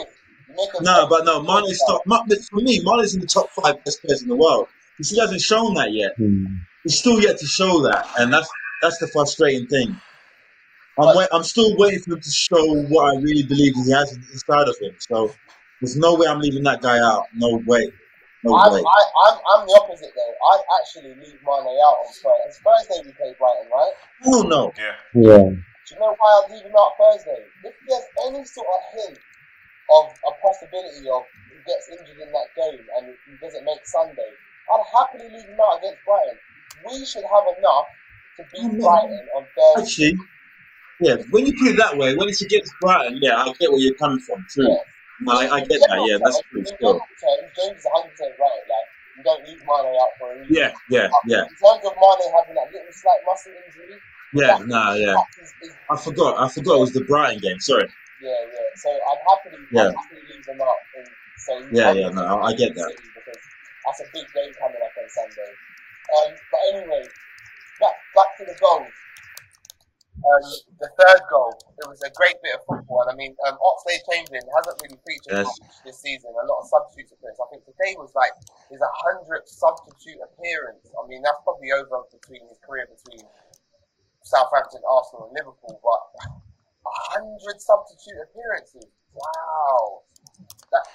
[0.47, 2.03] You make it No, but no, Mane's top.
[2.05, 4.67] For me, Mane's in the top five best players in the world.
[4.97, 6.15] He still hasn't shown that yet.
[6.17, 6.45] Hmm.
[6.83, 8.47] He's still yet to show that, and that's
[8.81, 9.99] that's the frustrating thing.
[10.97, 14.13] I'm wait, I'm still waiting for him to show what I really believe he has
[14.13, 14.95] inside of him.
[14.99, 15.33] So
[15.81, 17.25] there's no way I'm leaving that guy out.
[17.33, 17.91] No way.
[18.45, 18.81] No I'm, way.
[18.85, 20.33] I, I'm, I'm the opposite though.
[20.53, 22.45] I'd actually leave Mane out on Thursday.
[22.45, 23.93] It's Thursday we play Brighton, right?
[24.29, 24.71] Oh no.
[24.77, 24.95] Yeah.
[25.17, 25.49] Yeah.
[25.49, 27.41] Do you know why I'd leave him out Thursday?
[27.65, 29.17] If there's any sort of hint
[29.89, 34.29] of a possibility of he gets injured in that game and he doesn't make Sunday,
[34.69, 36.37] I'd happily leave him out against Brighton.
[36.85, 37.85] We should have enough
[38.37, 38.85] to beat Oh, no.
[38.85, 39.81] Brighton on Thursday.
[39.81, 40.17] Actually,
[41.01, 41.17] yeah.
[41.29, 43.95] When you put it that way, when it's against Brighton, yeah, I get where you're
[43.95, 44.45] coming from.
[44.49, 44.69] True.
[44.69, 44.77] Yeah.
[45.21, 45.99] No, I, I get that.
[46.07, 46.59] Yeah, that's true.
[46.59, 46.99] In Still.
[47.55, 48.63] James is 100 percent right.
[48.67, 50.51] Like you don't leave Mane out for a reason.
[50.53, 53.95] Yeah, yeah, yeah, In terms of Mane having that little slight muscle injury,
[54.35, 54.57] yeah.
[54.59, 55.15] that- Nah, yeah.
[55.39, 56.35] is- is- I forgot.
[56.39, 57.59] I forgot it was the Brighton game.
[57.59, 57.87] Sorry.
[58.21, 58.69] yeah, yeah.
[58.75, 59.87] So I'd happily, Yeah.
[59.87, 62.91] I'd happily leave them out and say Yeah, yeah, no, I- I get that.
[63.15, 63.39] because
[63.87, 65.51] that's a big game coming up on Sunday.
[66.11, 67.03] Um, but anyway,
[67.79, 68.91] back back to the goals.
[70.15, 70.47] Um,
[70.79, 73.99] the third goal, it was a great bit of football, and I mean, um, Oxlade
[74.07, 75.45] Chamberlain hasn't really featured Yes.
[75.45, 76.31] much this season.
[76.31, 77.43] A lot of substitute appearances.
[77.43, 78.31] I think today was like
[78.71, 80.87] his hundredth substitute appearance.
[80.95, 83.27] I mean, that's probably over between his career between
[84.23, 85.77] Southampton, Arsenal, and Liverpool.
[85.83, 86.01] But
[86.89, 88.87] a hundred substitute appearances.
[89.13, 90.03] Wow.
[90.71, 90.85] That,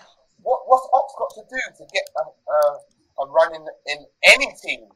[0.42, 2.60] what what's Ox got to do to get a, a,
[3.20, 4.88] a run in, in any team,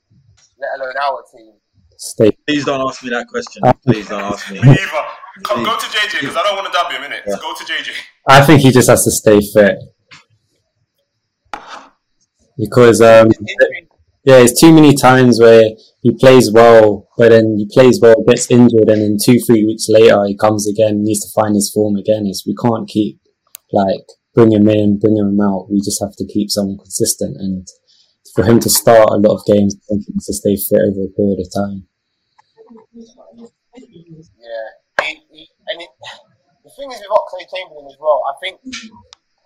[0.59, 1.55] let alone our team?
[1.97, 2.31] Stay.
[2.47, 3.63] Please don't ask me that question.
[3.87, 4.61] Please don't ask me.
[4.61, 5.05] Me either.
[5.43, 7.23] Come, go to JJ because I don't want to dub him, innit?
[7.27, 7.37] Yeah.
[7.41, 7.91] Go to JJ.
[8.29, 9.79] I think he just has to stay fit.
[12.57, 13.29] Because um,
[14.25, 15.65] yeah, it's too many times where
[16.03, 19.87] he plays well, but then he plays well, gets injured, and then two, three weeks
[19.89, 22.27] later he comes again, needs to find his form again.
[22.27, 23.21] It's, we can't keep
[23.73, 25.67] like bring him in, bring him out.
[25.71, 27.67] We just have to keep someone consistent, and
[28.35, 31.39] for him to start a lot of games, needs to stay fit over a period
[31.39, 31.87] of time.
[33.75, 34.69] yeah.
[35.03, 35.91] He, he, and it,
[36.65, 38.61] the thing is with Oxlade Chamberlain as well, I think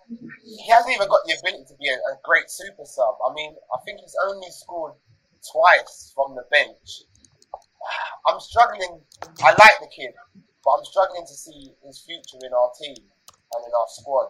[0.09, 3.15] he hasn't even got the ability to be a, a great super sub.
[3.21, 4.93] I mean, I think he's only scored
[5.51, 7.05] twice from the bench.
[8.27, 9.01] I'm struggling.
[9.43, 10.13] I like the kid,
[10.65, 14.29] but I'm struggling to see his future in our team and in our squad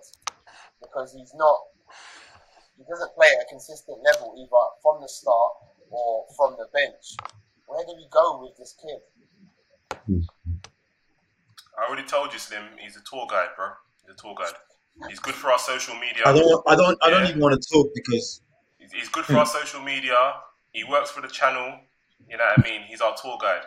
[0.81, 1.59] because he's not.
[2.79, 5.51] He doesn't play at a consistent level either from the start
[5.91, 7.19] or from the bench.
[7.67, 9.01] Where do we go with this kid?
[11.77, 12.63] I already told you, Slim.
[12.79, 13.67] He's a tour guide, bro.
[14.01, 14.53] He's a tour guide.
[15.09, 16.23] He's good for our social media.
[16.25, 16.63] I don't.
[16.67, 16.97] I don't.
[17.03, 17.29] I don't Yeah.
[17.29, 18.41] even want to talk because
[18.79, 20.15] He's, he's good for our social media.
[20.71, 21.79] He works for the channel.
[22.29, 22.81] You know what I mean?
[22.87, 23.61] He's our tour guide.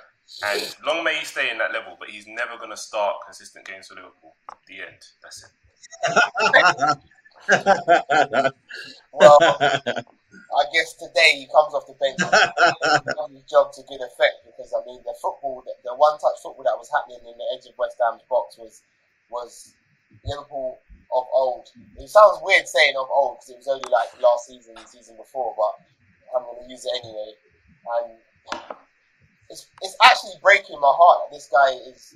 [0.44, 3.66] And long may he stay in that level, but he's never going to start consistent
[3.66, 4.35] games for Liverpool.
[4.68, 5.03] The end.
[5.22, 6.98] That's it.
[9.12, 9.38] Well,
[10.52, 12.31] I guess today he comes off the bench and
[13.16, 16.64] does his job to good effect because I mean the football, the, the one-touch football
[16.64, 18.83] that was happening in the edge of West Ham's box was
[19.31, 19.72] was
[20.24, 20.78] Liverpool
[21.12, 21.68] of old.
[21.96, 25.16] It sounds weird saying of old because it was only like last season, the season
[25.16, 25.76] before, but
[26.37, 27.33] I'm going to use it anyway.
[27.96, 28.16] And
[29.50, 32.14] it's it's actually breaking my heart that this guy is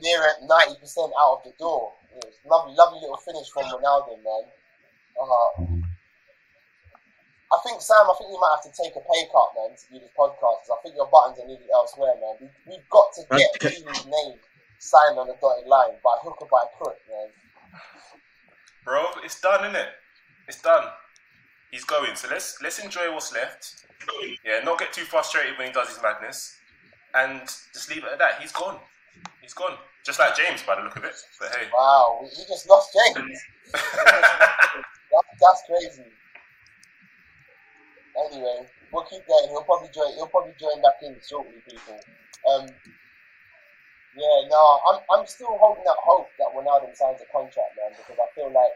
[0.00, 1.92] near at ninety percent out of the door.
[2.16, 4.44] It was lovely, lovely little finish from Wijnaldum, man.
[5.20, 5.50] Uh,
[7.52, 9.84] I think Sam, I think you might have to take a pay cut, man, to
[9.92, 10.62] do this podcast.
[10.66, 12.36] 'cause I think your buttons are needed elsewhere, man.
[12.40, 13.74] We, we've got to get Okay.
[13.82, 14.38] Keely's name
[14.78, 17.28] signed on the dotted line by hook or by crook, man.
[18.84, 19.88] Bro, it's done, isn't it?
[20.48, 20.86] It's done.
[21.70, 22.16] He's going.
[22.16, 23.84] So let's let's enjoy what's left.
[24.44, 26.56] Yeah, not get too frustrated when he does his madness.
[27.14, 27.42] And
[27.72, 28.40] just leave it at that.
[28.40, 28.80] He's gone.
[29.40, 29.76] He's gone.
[30.04, 31.14] Just like James by the look of it.
[31.38, 31.68] But hey.
[31.76, 33.38] Wow, we, we just lost James.
[35.10, 36.06] That, that's crazy.
[38.14, 39.50] Anyway, we'll keep going.
[39.50, 40.14] He'll probably join.
[40.14, 41.98] He'll probably join back in shortly, people.
[42.46, 42.70] Um,
[44.14, 48.18] yeah, no, I'm I'm still holding out hope that Wijnaldum signs a contract, man, because
[48.18, 48.74] I feel like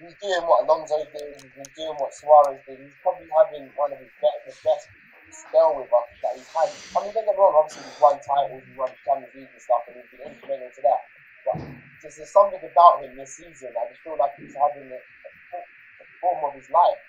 [0.00, 2.80] he's doing what Alonso did, he's doing what Suarez did.
[2.80, 4.88] He's probably having one of his best, the best
[5.34, 6.70] spell with us that he's had.
[6.94, 9.62] I mean, don't get me wrong, obviously he's won titles, he's won Champions League and
[9.62, 11.02] stuff, and he's been instrumental to that.
[11.44, 11.56] But
[12.00, 13.74] just there's something about him this season.
[13.74, 17.02] I just feel like he's having the, the form of his life.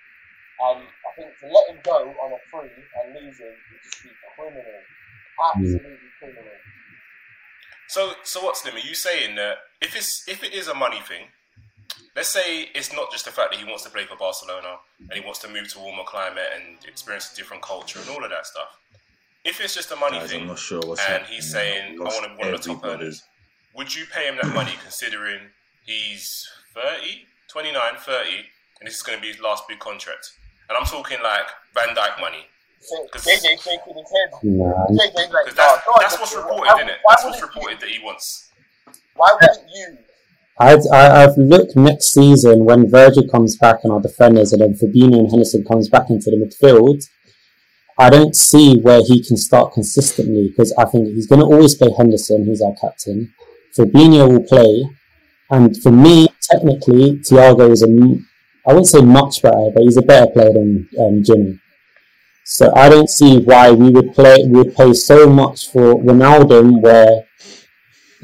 [0.55, 4.11] And I think to let him go on a free and him would just be
[4.35, 4.79] criminal.
[5.35, 6.57] Absolutely criminal.
[7.87, 8.75] So, so what's Slim?
[8.75, 11.27] Are you saying that if it's if it is a money thing,
[12.15, 14.77] let's say it's not just the fact that he wants to play for Barcelona
[15.09, 18.09] and he wants to move to a warmer climate and experience a different culture and
[18.09, 18.77] all of that stuff.
[19.43, 21.31] If it's just a money Guys, thing, I'm not sure what's and happening.
[21.35, 23.23] he's saying I want to one of the top earners,
[23.75, 25.41] would you pay him that money considering
[25.85, 28.29] he's 30, 29, 30,
[28.79, 30.31] and this is going to be his last big contract?
[30.67, 32.47] And I'm talking like Van Dijk money.
[32.81, 34.39] So, 'Cause- JJ shaking his head.
[34.43, 36.97] Nah, JJ's like, Because "Nah, that's, that's what's reported, Why- isn't it?
[37.07, 38.49] That's what's reported that he wants.
[39.15, 39.97] Why wouldn't you?
[40.57, 45.29] I've looked next season when Virgil comes back and our defenders, and then Fabinho and
[45.29, 47.03] Henderson comes back into the midfield.
[47.97, 51.75] I don't see where he can start consistently because I think he's going to always
[51.75, 53.33] play Henderson, who's our captain.
[53.77, 54.85] Fabinho will play,
[55.49, 57.87] and for me, technically, Thiago is a
[58.67, 61.59] I wouldn't say much better, but he's a better player than um, Gini.
[62.45, 66.81] So I don't see why we would play, we would pay so much for Wijnaldum,
[66.81, 67.25] where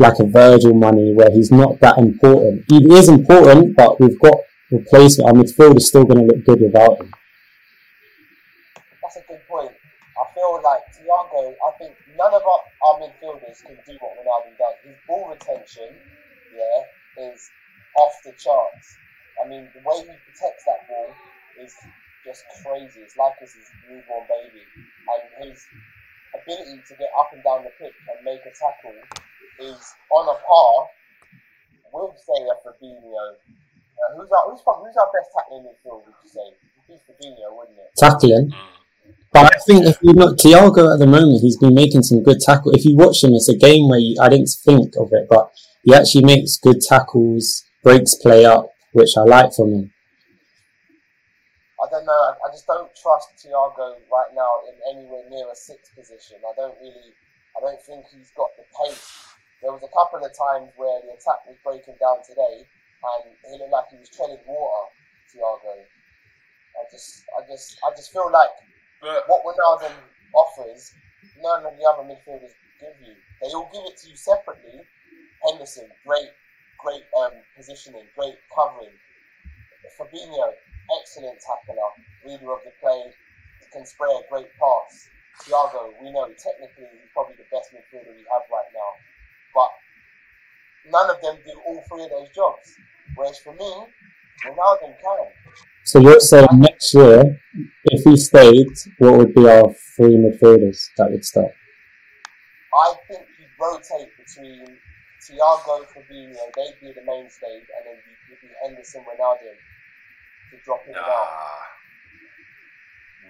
[0.02, 2.66] like a Virgil money where he's not that important.
[2.68, 4.38] He is important, but we've got
[4.72, 5.30] replacement.
[5.30, 7.14] Our midfield is still going to look good without him.
[9.02, 9.72] That's a good point.
[9.72, 14.58] I feel like Thiago, I think none of our, our midfielders can do what Wijnaldum
[14.58, 14.76] does.
[14.84, 15.90] His ball retention,
[16.52, 17.50] yeah, is
[18.02, 18.98] off the charts.
[19.44, 21.14] I mean, the way he protects that ball
[21.64, 21.74] is
[22.26, 23.02] just crazy.
[23.02, 24.66] It's like it's his newborn baby.
[25.12, 25.66] And his
[26.34, 28.96] ability to get up and down the pitch and make a tackle
[29.62, 30.88] is on a par
[31.94, 33.36] with, say, a Fabinho.
[33.38, 36.48] Uh, who's, our, who's, who's our best tackling midfield, would you say?
[36.50, 37.92] It'd be Fabinho, wouldn't it?
[37.98, 38.54] Tackling.
[39.34, 42.40] But I think if you look, Thiago at the moment, he's been making some good
[42.42, 42.74] tackle.
[42.74, 45.52] If you watch him, it's a game where you, I didn't think of it, but
[45.84, 49.94] he actually makes good tackles, breaks play up, which I like from him.
[51.82, 52.12] I don't know.
[52.12, 56.38] I, I just don't trust Thiago right now in anywhere near a sixth position.
[56.46, 57.16] I don't really.
[57.58, 59.31] I don't think he's got the pace.
[59.62, 63.58] There was a couple of times where the attack was breaking down today, and he
[63.62, 64.90] looked like he was treading water.
[65.32, 65.86] Thiago.
[66.76, 68.52] I just, I just, I just feel like
[69.02, 69.96] But what Wijnaldum
[70.34, 70.94] offers,
[71.40, 73.16] none of the other midfielders give you.
[73.42, 74.82] They all give it to you separately.
[75.44, 76.30] Henderson, great,
[76.78, 78.94] great um, positioning, great covering.
[79.98, 80.54] Fabinho,
[81.00, 81.76] excellent tackler,
[82.26, 83.14] leader of the play,
[83.74, 85.08] can spray a great pass.
[85.42, 88.92] Thiago, we know technically he's probably the best midfielder we have right now,
[89.54, 89.70] but
[90.92, 92.76] none of them do all three of those jobs.
[93.16, 93.72] Whereas for me,
[94.46, 95.28] Wijnaldum can.
[95.84, 97.40] So you're saying next year,
[97.86, 98.68] if he stayed,
[99.00, 101.52] what would be our three midfielders that would start?
[102.74, 104.66] I think he'd rotate between
[105.22, 107.98] Thiago, Fabinho, they'd be the mainstay, and then
[108.30, 109.58] you'd be Henderson, Wijnaldum
[110.52, 111.81] to drop it nah, out.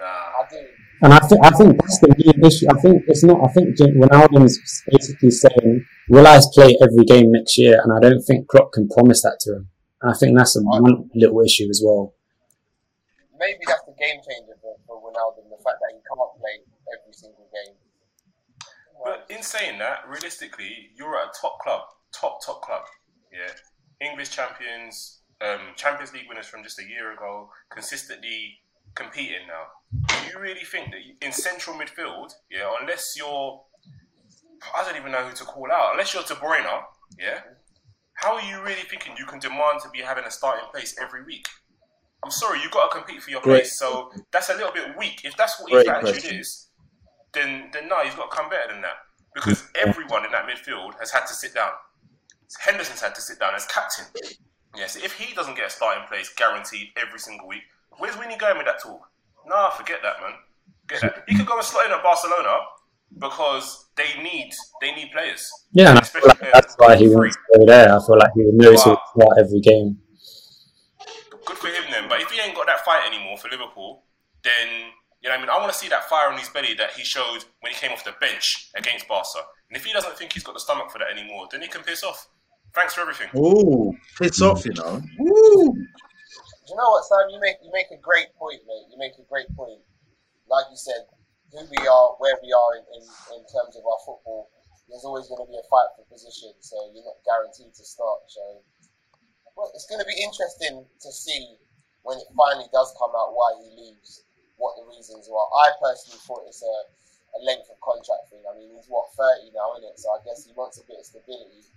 [0.01, 0.41] Nah.
[0.41, 0.57] I do.
[1.03, 2.65] And I think I think that's the main issue.
[2.69, 3.37] I think it's not.
[3.45, 4.57] I think Jim- Wijnaldum's
[4.89, 8.89] basically saying, "Will I play every game next year?" And I don't think Klopp can
[8.89, 9.69] promise that to him.
[10.01, 12.15] And I think that's a one little issue as well.
[13.37, 17.13] Maybe that's the game changer for, for Wijnaldum, the fact that he can't play every
[17.13, 17.77] single game.
[19.03, 21.81] But in saying that, realistically, you're at a top club,
[22.13, 22.83] top top club.
[23.33, 23.53] Yeah,
[24.01, 28.60] English champions, um, Champions League winners from just a year ago, consistently
[28.95, 29.67] competing now.
[30.07, 33.65] Do you really think that you- in central midfield, yeah, unless you're,
[34.75, 36.83] I don't even know who to call out, unless you're De Bruyne,
[37.19, 37.41] yeah,
[38.15, 41.23] how are you really thinking you can demand to be having a starting place every
[41.23, 41.47] week?
[42.23, 43.61] I'm sorry, you've got to compete for your Great.
[43.61, 45.21] place, so that's a little bit weak.
[45.25, 46.39] If that's what Great attitude question.
[46.39, 46.67] is,
[47.33, 48.97] then then no, he's got to come better than that.
[49.33, 51.71] Because everyone in that midfield has had to sit down.
[52.59, 54.05] Henderson's had to sit down as captain.
[54.75, 57.63] Yes, if he doesn't get a starting place guaranteed every single week,
[58.01, 58.99] where's Winnie going with that talk?
[59.47, 60.33] Nah, forget that, man.
[60.87, 61.23] Get that.
[61.27, 62.57] He could go and slot in at Barcelona
[63.19, 65.49] because they need they need players.
[65.71, 67.95] Yeah, and I feel like that's why he wants to go there.
[67.95, 69.01] I feel like he would know to Wow.
[69.15, 69.99] start every game.
[71.45, 72.09] Good for him then.
[72.09, 74.03] But if he ain't got that fight anymore for Liverpool,
[74.43, 74.67] then
[75.21, 75.49] you know what I mean.
[75.49, 77.91] I want to see that fire on his belly that he showed when he came
[77.91, 79.39] off the bench against Barca.
[79.69, 81.81] And if he doesn't think he's got the stomach for that anymore, then he can
[81.83, 82.27] piss off.
[82.73, 83.27] Thanks for everything.
[83.35, 85.01] Ooh, piss off, you know.
[85.19, 85.75] Woo.
[86.71, 87.27] You know what, Sam?
[87.27, 88.87] You make you make a great point, mate.
[88.87, 89.83] You make a great point.
[90.47, 91.03] Like you said,
[91.51, 93.03] who we are, where we are in, in,
[93.35, 94.47] in terms of our football,
[94.87, 96.55] there's always going to be a fight for position.
[96.63, 98.23] So you're not guaranteed to start.
[98.31, 98.63] So
[99.55, 101.59] Well, it's going to be interesting to see
[102.03, 104.23] when it finally does come out why he leaves,
[104.57, 105.47] what the reasons are.
[105.59, 106.77] I personally thought it's a,
[107.35, 108.43] a length of contract thing.
[108.47, 109.99] I mean, he's what thirty now, isn't it?
[109.99, 111.67] So I guess he wants a bit of stability.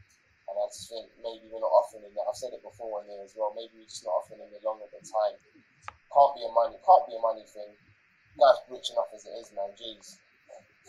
[0.48, 2.28] And I just think maybe we're not offering him that.
[2.28, 3.56] I've said it before on here as well.
[3.56, 5.34] Maybe we're just not offering him the longer the time.
[6.12, 6.76] Can't be a money.
[6.84, 7.72] Can't be a money thing.
[8.36, 9.72] Guy's rich enough as it is, man.
[9.78, 10.20] Jeez.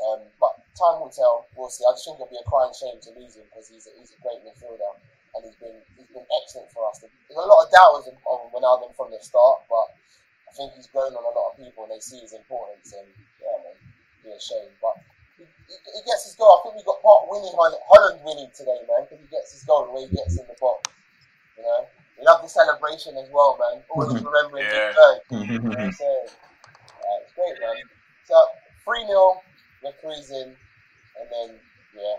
[0.03, 1.47] Um, but time will tell.
[1.55, 1.87] We'll see.
[1.87, 4.11] I just think it'll be a crying shame to lose him because he's a, he's
[4.11, 4.91] a great midfielder
[5.35, 6.99] and he's been he's been excellent for us.
[6.99, 9.87] There's a lot of doubters on Wijnaldum from the start, but
[10.47, 12.91] I think he's grown on a lot of people and they see his importance.
[12.91, 13.07] And
[13.39, 13.75] yeah, man,
[14.23, 14.71] be a shame.
[14.83, 14.99] But
[15.67, 16.61] he, he, he gets his goal.
[16.61, 19.85] I think we got part winning Holland winning today, man, because he gets his goal
[19.89, 20.89] the way he gets in the box.
[21.57, 21.87] You know,
[22.19, 23.83] we love the celebration as well, man.
[23.89, 24.91] Always remembering Yeah.
[24.91, 25.19] Big Bird.
[25.29, 27.77] You know what Uh, it's great, man.
[28.25, 28.35] So,
[28.83, 29.41] 3 0,
[29.83, 30.57] we're cruising,
[31.21, 31.59] and then,
[31.93, 32.17] yeah,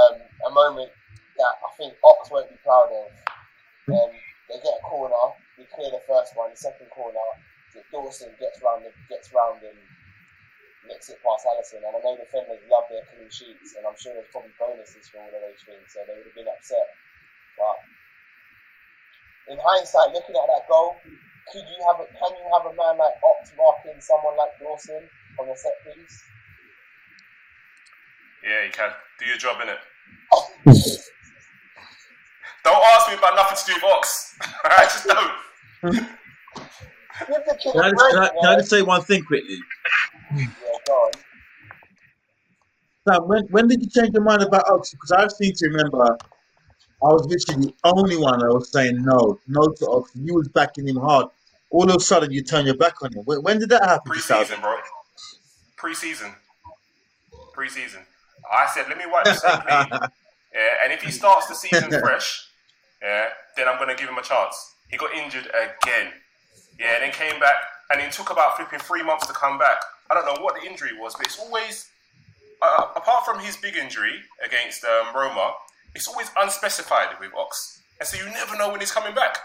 [0.00, 0.16] um,
[0.48, 0.90] a moment
[1.36, 3.12] that I think Ox won't be proud of.
[3.92, 4.10] Um,
[4.48, 5.14] they get a corner,
[5.58, 7.20] we clear the first one, the second corner,
[7.94, 9.78] Dawson gets round, the, gets round and
[10.86, 11.84] nicks it past Alisson.
[11.84, 15.08] And I know the defenders love their clean sheets, and I'm sure there's probably bonuses
[15.08, 16.88] for all of those things, so they would have been upset.
[17.56, 17.78] But
[19.52, 20.96] in hindsight, looking at that goal,
[21.52, 25.04] could you have a, can you have a man like Ox marking someone like Dawson
[25.40, 26.22] on a set piece?
[28.44, 28.90] Yeah, you can.
[29.18, 29.78] Do your job, in it.
[32.64, 34.36] don't ask me about nothing to do with Ox.
[34.64, 36.08] I just don't.
[37.20, 39.24] Give the kid Can I, a just, can, I, can I just say one thing
[39.24, 39.58] quickly?
[40.94, 41.10] Go.
[43.08, 44.90] Sam, when, when did you change your mind about Ox?
[44.92, 46.16] Because I seem to remember
[47.04, 50.10] I was literally the only one that was saying no, no to Ox.
[50.14, 51.26] You was backing him hard.
[51.70, 53.24] All of a sudden, you turn your back on him.
[53.24, 54.10] When, when did that happen?
[54.10, 54.76] Pre-season, bro.
[55.76, 56.32] Pre-season.
[57.52, 58.00] Pre-season.
[58.50, 60.00] I said, let me wipe the slate clean.
[60.54, 62.46] Yeah, and if he starts the season fresh,
[63.02, 63.26] yeah,
[63.56, 64.74] then I'm gonna give him a chance.
[64.88, 66.12] He got injured again.
[66.78, 67.56] Yeah, then came back,
[67.90, 69.78] and it took about flipping three months to come back.
[70.10, 71.88] I don't know what the injury was, but it's always,
[72.62, 75.54] uh, apart from his big injury against um, Roma,
[75.94, 79.38] it's always unspecified with Ox, and so you never know when he's coming back.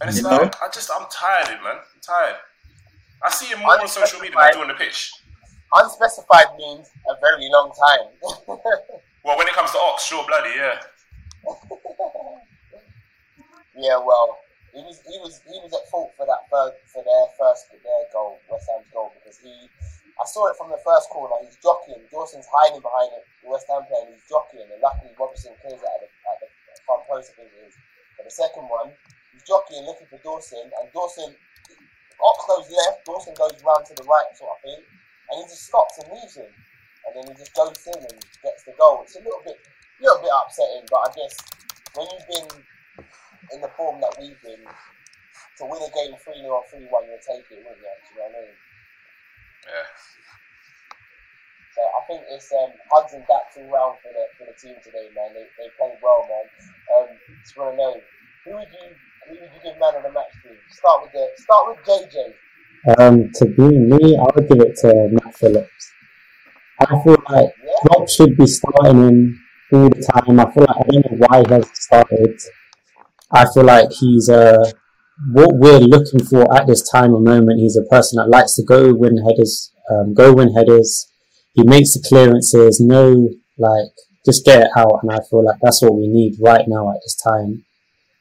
[0.00, 0.50] And it's You like, know?
[0.62, 1.76] I just, I'm tired of it, man.
[1.76, 2.36] I'm tired.
[3.24, 5.12] I see him more on social media than I do on the pitch.
[5.74, 8.06] Unspecified means a very long time.
[9.24, 10.80] Well, when it comes to Ox, sure, bloody, yeah.
[13.76, 14.38] yeah, well,
[14.78, 18.04] he was he was he was at fault for that third, for their first their
[18.14, 19.66] goal, West Ham's goal, because he
[20.18, 21.34] I saw it from the first corner.
[21.42, 22.02] He's jockeying.
[22.10, 23.22] Dawson's hiding behind it.
[23.42, 24.66] The West Ham player, he's jockeying.
[24.66, 26.48] And luckily, Robertson clears it at the, at the
[26.82, 27.30] front post.
[27.30, 27.74] I think it is.
[28.18, 28.90] But the second one,
[29.30, 31.38] he's jockeying, looking for Dawson, and Dawson
[32.18, 33.06] Ox goes left.
[33.06, 34.82] Dawson goes round to the right, sort of thing,
[35.30, 36.50] and he just stops and leaves him.
[37.06, 39.06] And then he just goes in and gets the goal.
[39.06, 39.56] It's a little bit,
[40.02, 41.34] little bit upsetting, but I guess
[41.94, 42.50] when you've been
[43.52, 47.06] in the form that we've been, to win a game 3 0 or 3 1,
[47.06, 47.94] you'll take it, wouldn't you?
[48.06, 48.56] Do you know what I mean?
[49.66, 49.88] Yeah.
[51.78, 54.74] So I think it's um, hugs and backs all round for the for the team
[54.82, 55.30] today, man.
[55.30, 56.46] They, they played well, man.
[56.90, 57.08] Um,
[57.38, 57.94] just want to know
[58.44, 58.86] who would you
[59.28, 60.50] who would you give man of the match to?
[60.74, 62.34] Start with the start with JJ.
[62.98, 65.92] Um, to be me, I would give it to Nat Phillips.
[66.80, 70.40] I feel like Yeah, Klopp should be starting him all the time.
[70.40, 72.40] I feel like I don't know why he hasn't started.
[73.30, 74.72] I feel like he's uh,
[75.32, 77.60] what we're looking for at this time and moment.
[77.60, 81.06] He's a person that likes to go win headers, um, go win headers.
[81.52, 83.92] He makes the clearances, no like
[84.24, 85.00] just get it out.
[85.02, 87.64] And I feel like that's what we need right now at this time.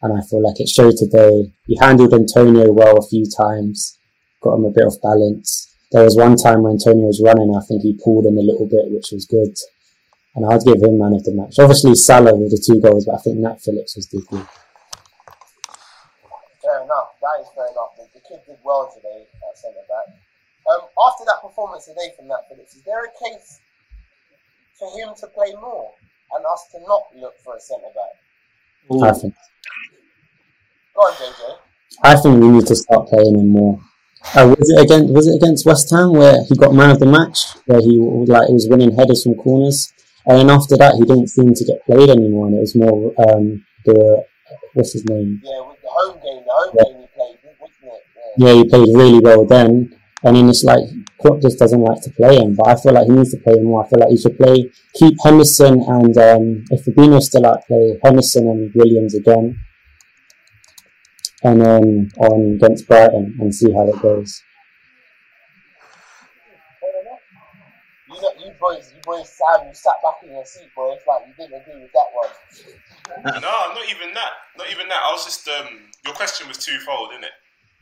[0.02, 1.54] And I feel like it showed today.
[1.66, 3.98] He handled Antonio well a few times,
[4.42, 5.74] got him a bit of balance.
[5.92, 8.68] There was one time when Antonio was running, I think he pulled him a little
[8.68, 9.56] bit, which was good.
[10.36, 11.58] And I'd give him man of the match.
[11.58, 14.46] Obviously Salah with the two goals, but I think Nat Phillips was the good.
[16.62, 16.86] fair
[17.66, 17.98] enough.
[17.98, 18.10] That is.
[18.14, 20.14] The, the kid did well today at centre back.
[20.70, 23.60] Um, after that performance today from Nat Phillips, is there a case
[24.78, 25.92] for him to play more
[26.36, 28.16] and us to not look for a centre back?
[29.04, 29.34] I think.
[30.96, 31.58] Go on, JJ.
[32.04, 33.80] I think we need to start playing him more.
[34.36, 37.06] Uh, was it against Was it against West Ham where he got man of the
[37.06, 39.94] match, where he like he was winning headers from corners,
[40.26, 43.14] and then after that he didn't seem to get played anymore, and it was more
[43.30, 44.26] um, the
[44.74, 45.40] what's his name?
[45.44, 46.84] Yeah, with the home game, the home Yeah.
[46.84, 48.04] game he played, wasn't it?
[48.38, 48.48] Yeah.
[48.48, 50.84] Yeah, he played really well then, and then it's like
[51.20, 52.56] Klopp just doesn't like to play him.
[52.56, 53.86] But I feel like he needs to play him more.
[53.86, 58.00] I feel like he should play keep Henderson and um, if Fabinho's still out, play
[58.04, 59.60] Henderson and Williams again,
[61.44, 64.44] and then on against Brighton and see how it goes.
[68.10, 70.94] You know, you boys, you boys, Sam, you sat back in your seat, boy.
[70.94, 73.42] It's like you didn't agree with that one.
[73.42, 74.32] No, not even that.
[74.58, 75.02] Not even that.
[75.06, 77.32] I was just um, your question was twofold, isn't it?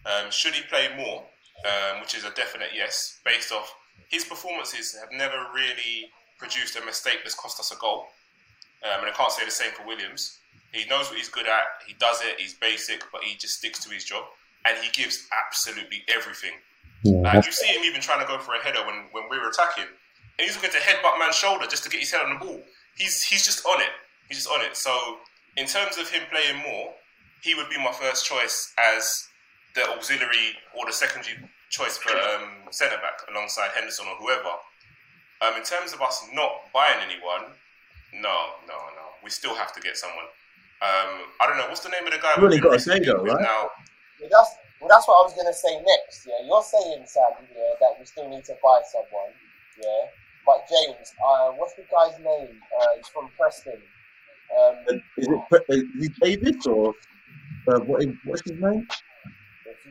[0.06, 1.24] Um, should he play more?
[1.66, 3.74] Um, which is a definite yes, based off
[4.10, 8.08] his performances have never really produced a mistake that's cost us a goal.
[8.84, 10.38] Um, and I can't say the same for Williams.
[10.72, 11.64] He knows what he's good at.
[11.88, 12.40] He does it.
[12.40, 14.26] He's basic, but he just sticks to his job,
[14.66, 16.52] and he gives absolutely everything.
[17.04, 19.40] Yeah, Like you see him even trying to go for a header when, when we
[19.40, 22.38] were attacking, and he's looking to headbutt man's shoulder just to get his head on
[22.38, 22.62] the ball.
[22.98, 23.90] He's he's just on it.
[24.28, 24.76] He's just on it.
[24.76, 25.18] So
[25.56, 26.94] in terms of him playing more,
[27.42, 29.28] he would be my first choice as
[29.76, 31.36] the auxiliary or the secondary
[31.70, 34.56] choice for um, centre back alongside Henderson or whoever.
[35.44, 37.52] Um, in terms of us not buying anyone,
[38.14, 39.06] no, no, no.
[39.24, 40.26] We still have to get someone.
[40.82, 42.34] Um, I don't know what's the name of the guy.
[42.40, 43.42] You've we've got been to say though, right?
[43.42, 43.70] Now,
[44.22, 46.28] Well, that's well, that's what I was gonna say next.
[46.28, 49.32] Yeah, you're saying, Sam, yeah, that we still need to buy someone.
[49.82, 50.08] Yeah,
[50.46, 52.60] but James, uh, what's the guy's name?
[52.80, 53.82] Uh, he's from Preston.
[54.56, 56.94] Um, Is it, Pre- is it Davies or
[57.68, 58.88] uh, what, is- what's his name?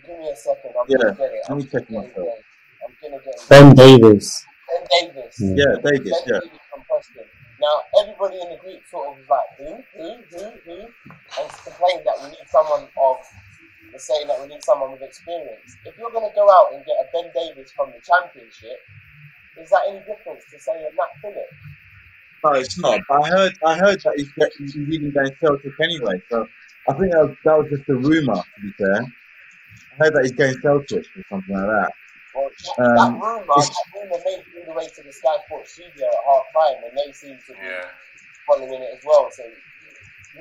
[0.05, 1.41] If you give me a second, I'm Yeah, gonna get it.
[1.49, 2.29] let me I'm check gonna myself.
[2.29, 2.45] it.
[2.85, 3.49] I'm gonna get it.
[3.49, 4.29] Ben Davies.
[4.69, 5.37] Ben Davies.
[5.41, 5.57] Mm.
[5.57, 6.13] Yeah, Davies.
[6.13, 6.41] Ben Yeah.
[6.45, 7.25] Davies from Preston.
[7.61, 10.77] Now, everybody in the group sort of was like, who, who, who, who?
[11.41, 13.17] And complained that we need someone of,
[13.89, 15.73] they're saying that we need someone with experience.
[15.87, 18.77] If you're going to go out and get a Ben Davies from the championship,
[19.57, 21.57] is that any difference to saying a Nat Phillips?
[22.45, 23.01] No, it's not.
[23.09, 23.53] I heard.
[23.65, 24.29] I heard that he's,
[24.59, 26.21] he's even going to Celtic anyway.
[26.31, 26.47] So
[26.91, 28.35] I think that was, that was just a rumor.
[28.35, 29.01] To be fair,
[29.95, 31.91] I heard that he's going Celtic or something like that.
[32.35, 35.37] Well, Um, that rumour, it's- that rumour made it all the way to the Sky
[35.47, 37.91] Sports studio at half time, and they seem to be yeah.
[38.47, 39.31] following it as well.
[39.31, 39.53] So, me,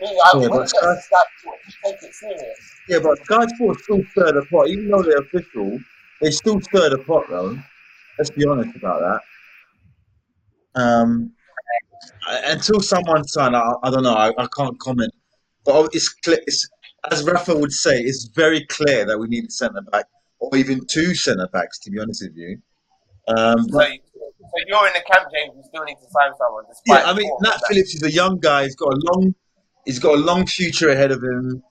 [0.01, 2.59] I Yeah, wouldn't but get Sky- the Sky Sports take it serious.
[2.89, 5.77] Yeah, but Sky Sports still stir the pot, even though they're official.
[6.21, 7.57] They still stir the pot, though.
[8.17, 9.21] Let's be honest about that.
[10.81, 11.33] Um,
[12.45, 14.15] until someone sign, I, I don't know.
[14.15, 15.13] I, I can't comment.
[15.65, 16.39] But it's clear.
[16.47, 16.67] It's,
[17.11, 20.05] as Rafa would say, it's very clear that we need a centre back,
[20.39, 21.79] or even two centre backs.
[21.79, 22.57] To be honest with you.
[23.27, 25.53] Um, So, but, so you're in the camp, James.
[25.55, 26.63] You still need to sign someone.
[26.69, 28.63] Despite yeah, I mean, Nat that- Phillips is a young guy.
[28.63, 29.33] He's got a long,
[29.85, 31.63] he's got a long future ahead of him.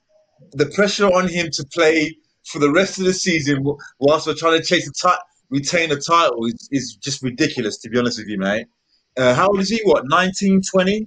[0.52, 2.16] The pressure on him to play
[2.46, 3.64] for the rest of the season,
[4.00, 7.78] whilst we're trying to chase a ti- retain a title, is, is just ridiculous.
[7.78, 8.66] To be honest with you, mate.
[9.16, 9.80] Uh, how old is he?
[9.84, 11.06] What, 19, 20?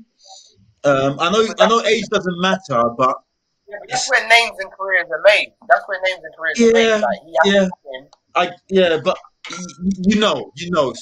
[0.84, 3.16] Um, I know, I know, age doesn't matter, but
[3.68, 5.54] Yeah, but that's where names and careers are made.
[5.68, 7.02] That's where names and careers are made.
[7.02, 7.68] Like, yeah.
[8.36, 9.18] I yeah, but
[10.04, 10.94] you know, you know,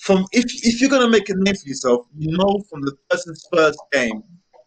[0.00, 3.46] from if if you're gonna make a name for yourself, you know from the person's
[3.52, 4.22] first game,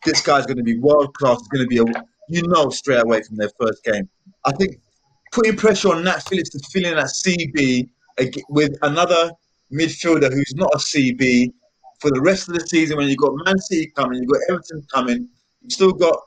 [0.06, 1.40] this guy's gonna be world class.
[1.42, 1.86] Is gonna be a
[2.30, 4.10] you know straight away from their first game.
[4.46, 4.78] I think
[5.32, 7.90] putting pressure on Nat Phillips to fill in at CB
[8.50, 9.32] with another
[9.72, 11.52] midfielder who's not a CB
[12.00, 12.98] for the rest of the season.
[12.98, 15.28] When you've got Man City coming, you've got Everton coming,
[15.62, 16.18] you've still got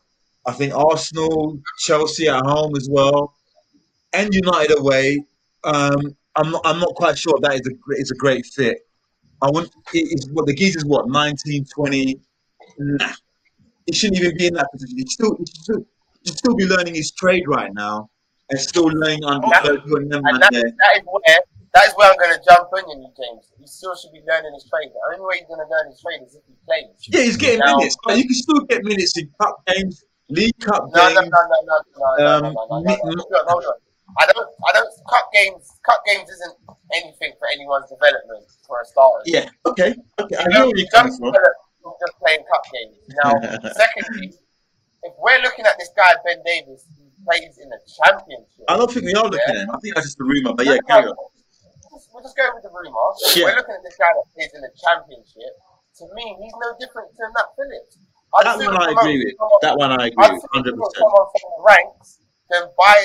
[0.47, 3.34] I think Arsenal, Chelsea at home as well,
[4.12, 5.24] and United away.
[5.64, 6.62] Um, I'm not.
[6.64, 8.78] I'm not quite sure that is a great, is a great fit.
[9.42, 9.70] I want.
[9.92, 12.20] It's what the geezer's what 19, 20.
[12.78, 13.12] Nah,
[13.86, 14.99] he shouldn't even be in that position.
[14.99, 15.86] He still, he still,
[16.22, 18.11] he still be learning his trade right now,
[18.51, 21.38] and still learning under That- and that, that is where
[21.74, 23.53] that is where I'm going to jump on you, James.
[23.59, 24.90] He still should be learning his trade.
[24.92, 26.88] The only way he's going to learn his trade is if he plays.
[27.09, 30.59] Yeah, he's getting Now- minutes, but you can still get minutes in cup games, league
[30.61, 32.97] cup No, no, no, no, no, no, no, Um, no, no, no, no.
[32.97, 33.74] Hold on, hold on.
[34.18, 34.89] I don't, I don't.
[35.11, 36.57] Cup games, cup games isn't
[36.95, 39.22] anything for anyone's development for a starter.
[39.27, 40.37] Yeah, okay, okay.
[40.37, 41.35] I You hear know, you don't from.
[41.35, 42.97] just playing cup games.
[43.22, 43.33] Now,
[43.74, 44.33] secondly,
[45.03, 48.91] if we're looking at this guy Ben Davies, who plays in the championship, I don't
[48.91, 49.53] think we are looking Yeah.
[49.53, 49.70] at him.
[49.74, 51.16] I think that's just a rumor, but yeah, carry on.
[52.14, 52.97] We'll just go with the rumor.
[53.35, 53.51] Yeah.
[53.53, 55.53] We're looking at this guy that plays in the championship.
[56.01, 57.99] To me, he's no different to Nat Phillips.
[58.35, 59.35] I'd That one I agree with.
[59.39, 60.97] someone- That one I agree with, Hundred percent.
[61.03, 62.09] someone from ranks
[62.51, 62.99] than buy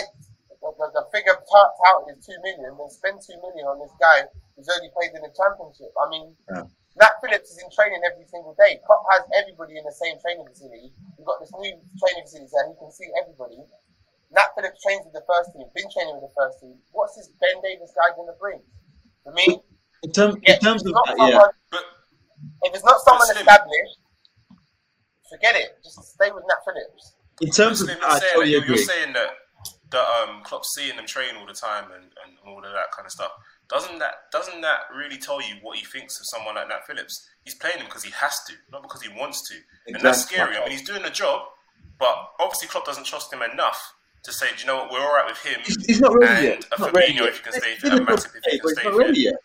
[0.62, 3.94] the, the, the figure tout- touted is two million, then spend two million on this
[4.02, 5.90] guy who's only played in the championship.
[5.98, 6.66] I mean, Yeah.
[7.00, 8.76] Nat Phillips is in training every single day.
[8.86, 10.92] Klopp has everybody in the same training facility.
[11.18, 13.64] We've got this new training facility so he can see everybody.
[14.36, 16.76] Nat Phillips trains with the first team, been training with the first team.
[16.92, 18.60] What's this Ben Davies guy going to bring?
[19.24, 19.64] For me,
[20.04, 21.32] In, term, in terms if of it's not that, yeah.
[21.32, 21.84] someone- But
[22.68, 23.96] if it's not someone established,
[25.32, 25.80] forget it.
[25.84, 27.14] Just stay with Nat Phillips.
[27.42, 28.76] In terms of you're I saying that, totally you're, agree.
[28.76, 29.30] you're saying that
[29.92, 33.06] that um, Klopp's seeing them train all the time and, and all of that kind
[33.06, 33.32] of stuff.
[33.70, 37.28] Doesn't that doesn't that really tell you what he thinks of someone like Nat Phillips?
[37.44, 39.56] He's playing him because he has to, not because he wants to,
[39.88, 40.56] and that's scary.
[40.58, 41.42] I mean, he's doing the job,
[42.00, 44.92] but obviously Klopp doesn't trust him enough to say, "Do you know what?
[44.92, 46.66] We're all right with him." He's, he's not ready And yet.
[46.72, 47.28] a He's not ready Fabinho yet.
[47.30, 48.84] if he can stay He's fit, in a Matip if he state, can but he's
[48.86, 49.36] not ready yet.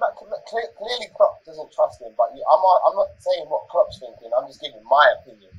[0.00, 3.68] Nat- Nat- cle- clearly Klopp doesn't trust him, but I'm not, I'm not saying what
[3.68, 4.30] Klopp's thinking.
[4.36, 5.50] I'm just giving my opinion.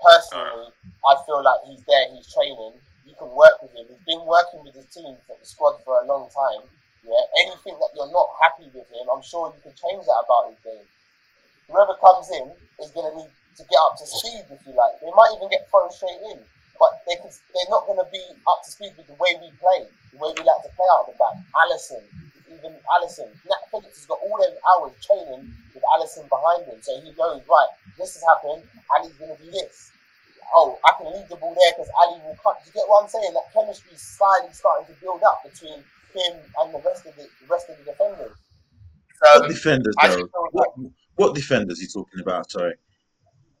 [0.00, 0.68] Personally,
[1.06, 2.76] I feel like he's there, he's training.
[3.06, 3.86] You can work with him.
[3.88, 6.64] He's been working with his team, for the squad for a long time.
[7.04, 10.48] Yeah, anything that you're not happy with him, I'm sure you can change that about
[10.48, 10.88] his game.
[11.68, 12.48] Whoever comes in
[12.80, 14.96] is going to need to get up to speed, if you like.
[15.00, 16.40] They might even get thrown straight in,
[16.80, 19.52] but they can, they're not going to be up to speed with the way we
[19.60, 21.36] play, the way we like to play out the back.
[21.60, 22.04] Alisson,
[22.58, 26.94] even Alisson, Nat Phillips has got all those hours training with Alisson behind him, so
[27.00, 27.72] he knows right.
[27.98, 28.62] This has happened.
[28.96, 29.90] Ali's going to do this.
[30.54, 32.62] Oh, I can leave the ball there because Ali will cut.
[32.62, 33.32] Do you get what I'm saying?
[33.34, 35.82] That chemistry is slightly starting to build up between
[36.14, 38.36] him and the rest of the, the rest of the defenders.
[39.18, 40.16] So What defenders, I though?
[40.16, 40.68] just What,
[41.16, 42.50] what defenders are you talking about?
[42.50, 42.74] Sorry.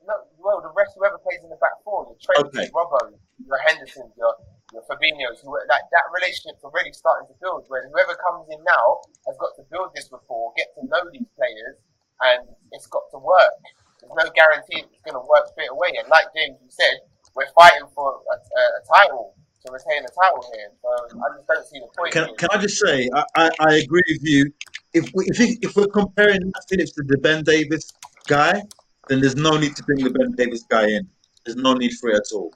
[0.06, 2.68] no, well, the rest whoever plays in the back four, your Trent, Okay.
[2.70, 3.10] your Robbo,
[3.46, 4.53] your Henderson, your your
[4.88, 7.64] Fabinho's, who like that relationship's already starting to build.
[7.68, 11.28] Where whoever comes in now has got to build this rapport, get to know these
[11.38, 11.76] players,
[12.22, 13.54] and it's got to work.
[14.00, 15.94] There's no guarantee it's going to work straight away.
[15.98, 17.00] And like James, you said,
[17.36, 20.68] we're fighting for a, a, a title to retain a title here.
[20.82, 22.12] So I just don't see the point.
[22.12, 24.52] Can, can I just say, I, I, I agree with you.
[24.92, 27.92] If, we, if, we- if we're comparing Nat Phillips to the Ben Davies
[28.26, 28.62] guy,
[29.08, 31.08] then there's no need to bring the Ben Davies guy in.
[31.44, 32.52] There's no need for it at all.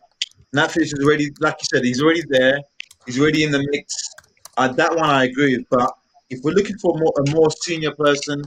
[0.53, 2.59] Nat is already, like you said, he's already there.
[3.07, 3.95] He's already in the mix.
[4.57, 5.67] Uh, that one I agree with.
[5.71, 5.91] But
[6.31, 8.43] if we're looking for more, a more senior person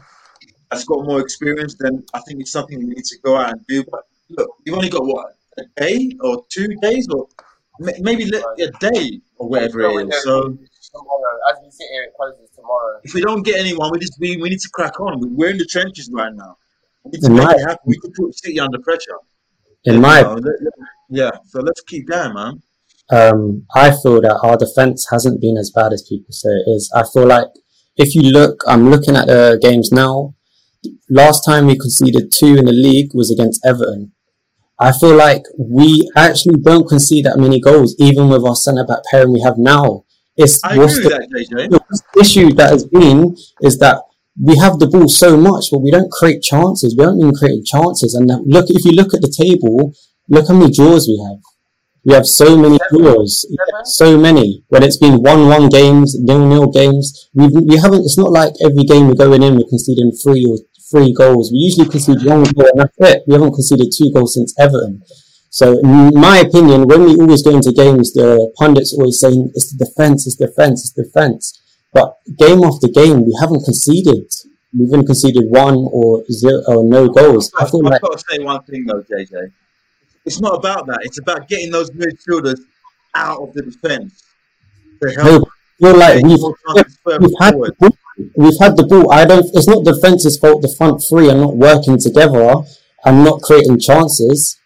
[0.69, 3.65] that's got more experience, then I think it's something we need to go out and
[3.67, 3.83] do.
[3.91, 7.27] But look, you've only got what a day or two days or
[7.79, 10.23] ma- maybe let, a day or whatever it is.
[10.23, 12.99] So tomorrow, as we sit here, it closes tomorrow.
[13.03, 15.35] if we don't get anyone, we just we, we need to crack on.
[15.35, 16.57] We're in the trenches right now.
[17.03, 17.79] We need to In make my- it happen.
[17.85, 19.17] We can put City under pressure.
[19.85, 20.73] In my You know, let- let-
[21.11, 22.61] yeah, so let's keep going, man.
[23.11, 26.91] um, I feel that our defense hasn't been as bad as people say it is.
[26.95, 27.47] I feel like
[27.97, 30.33] if you look, I'm looking at the games now.
[31.09, 34.13] Last time we conceded two in the league was against Everton.
[34.79, 39.03] I feel like we actually don't concede that many goals, even with our centre back
[39.11, 40.05] pairing we have now.
[40.37, 41.83] It's I what's agree the, with that,
[42.13, 44.01] the issue that has been is that
[44.41, 46.95] we have the ball so much, but we don't create chances.
[46.97, 48.15] We haven't been creating chances.
[48.15, 49.93] And look, if you look at the table,
[50.31, 51.39] look how many draws we have.
[52.03, 53.45] We have so many draws,
[53.83, 54.63] so many.
[54.69, 58.01] When it's been one-one games, nil-nil games, we we haven't.
[58.01, 60.57] It's not like every game we're going in we're conceding three or
[60.91, 61.51] three goals.
[61.51, 63.23] We usually concede one goal and that's it.
[63.27, 65.03] We haven't conceded two goals since Everton.
[65.49, 69.71] So, in my opinion, when we always go into games, the pundits always saying it's
[69.71, 71.59] the defense, it's defense, it's defense.
[71.93, 74.31] But game after game, we haven't conceded.
[74.73, 77.51] We've even conceded one or zero or no goals.
[77.57, 79.51] I I've, feel I've like got to say one thing though, JJ.
[80.25, 80.99] It's not about that.
[81.03, 82.59] It's about getting those midfielders
[83.15, 84.23] out of the defence
[85.01, 85.49] to help
[85.79, 87.75] no, feel like we've more chances further we've had forward.
[87.79, 87.97] the ball.
[88.35, 89.11] We've had the ball.
[89.11, 89.45] I don't.
[89.53, 90.61] It's not the defense's fault.
[90.61, 92.55] The front three are not working together
[93.05, 94.57] and not creating chances.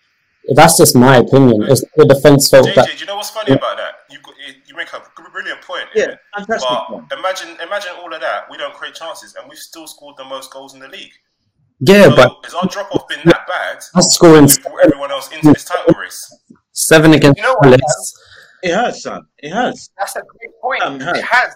[0.54, 1.64] That's just my opinion.
[1.64, 3.96] It's the defense fault JJ, that do you know what's funny about that?
[4.12, 4.20] You
[4.66, 5.02] you make a
[5.32, 5.86] brilliant point.
[5.96, 7.08] Yeah, fantastic But one.
[7.18, 8.50] imagine, imagine all of that.
[8.52, 11.14] We don't create chances, and we've still scored the most goals in the league.
[11.80, 13.78] Yeah, So, but has our drop off been that bad?
[13.96, 14.48] us scoring
[14.84, 16.22] everyone else into this title race.
[16.72, 18.22] seven against You know what, Palace.
[18.64, 19.26] It has, son.
[19.40, 19.90] It has.
[19.98, 20.82] That's a great point.
[20.84, 21.56] Um, it has.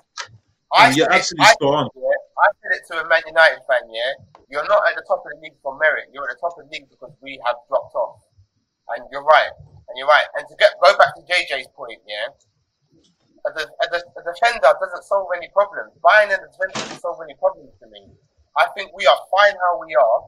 [0.75, 1.89] And you're said it- absolutely spot on.
[1.95, 4.13] yeah, I said it to a Man United fan, yeah.
[4.49, 6.09] You're not at the top of the league for merit.
[6.13, 8.21] You're at the top of the league because we have dropped off.
[8.93, 9.49] And you're right.
[9.89, 10.25] And you're right.
[10.37, 12.29] And to get go back to JJ's point, yeah.
[13.45, 15.93] A, a, de- a defender doesn't solve any problems.
[16.03, 18.05] Buying a defender doesn't solve any problems to me.
[18.57, 20.19] I think we are fine how we are,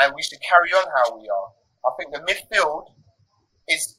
[0.00, 1.48] and we should carry on how we are.
[1.84, 2.92] I think the midfield
[3.68, 3.98] is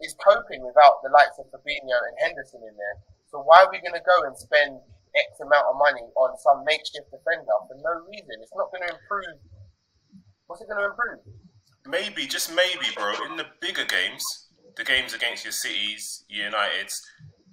[0.00, 2.96] is coping without the likes of Fabinho and Henderson in there.
[3.30, 4.80] So why are we going to go and spend
[5.14, 8.40] X amount of money on some makeshift defender for no reason?
[8.40, 9.38] It's not going to improve.
[10.46, 11.20] What's it going to improve?
[11.86, 13.12] Maybe, just maybe, bro.
[13.28, 14.24] In the bigger games,
[14.76, 17.00] the games against your cities, your Uniteds,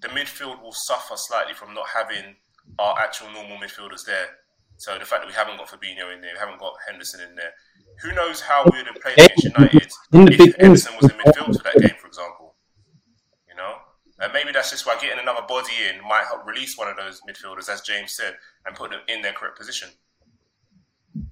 [0.01, 2.35] the midfield will suffer slightly from not having
[2.79, 4.39] our actual normal midfielders there.
[4.77, 7.35] So the fact that we haven't got Fabinho in there, we haven't got Henderson in
[7.35, 7.51] there.
[8.03, 11.11] Who knows how we would have played against United In the big if Henderson was
[11.11, 12.53] in midfield for that game, for example.
[13.49, 13.73] You know,
[14.19, 17.21] and maybe that's just why getting another body in might help release one of those
[17.27, 18.35] midfielders, as James said,
[18.67, 19.89] and put them in their correct position.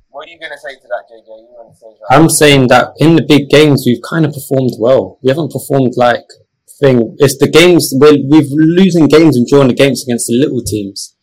[0.09, 1.27] What are you going to say to that, JJ?
[1.27, 2.15] You want to say that?
[2.15, 5.19] I'm saying that in the big games we've kind of performed well.
[5.21, 6.25] We haven't performed like
[6.79, 7.15] thing.
[7.19, 11.14] It's the games where we've losing games and drawing the games against the little teams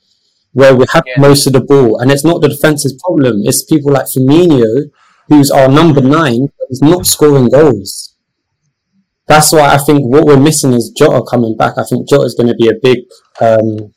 [0.53, 1.21] where we have Yeah.
[1.21, 3.43] most of the ball, and it's not the defense's problem.
[3.45, 4.91] It's people like Firmino,
[5.29, 8.15] who's our number nine, who's not scoring goals.
[9.27, 11.79] That's why I think what we're missing is Jota coming back.
[11.79, 12.99] I think Jota is going to be a big.
[13.41, 13.93] Um,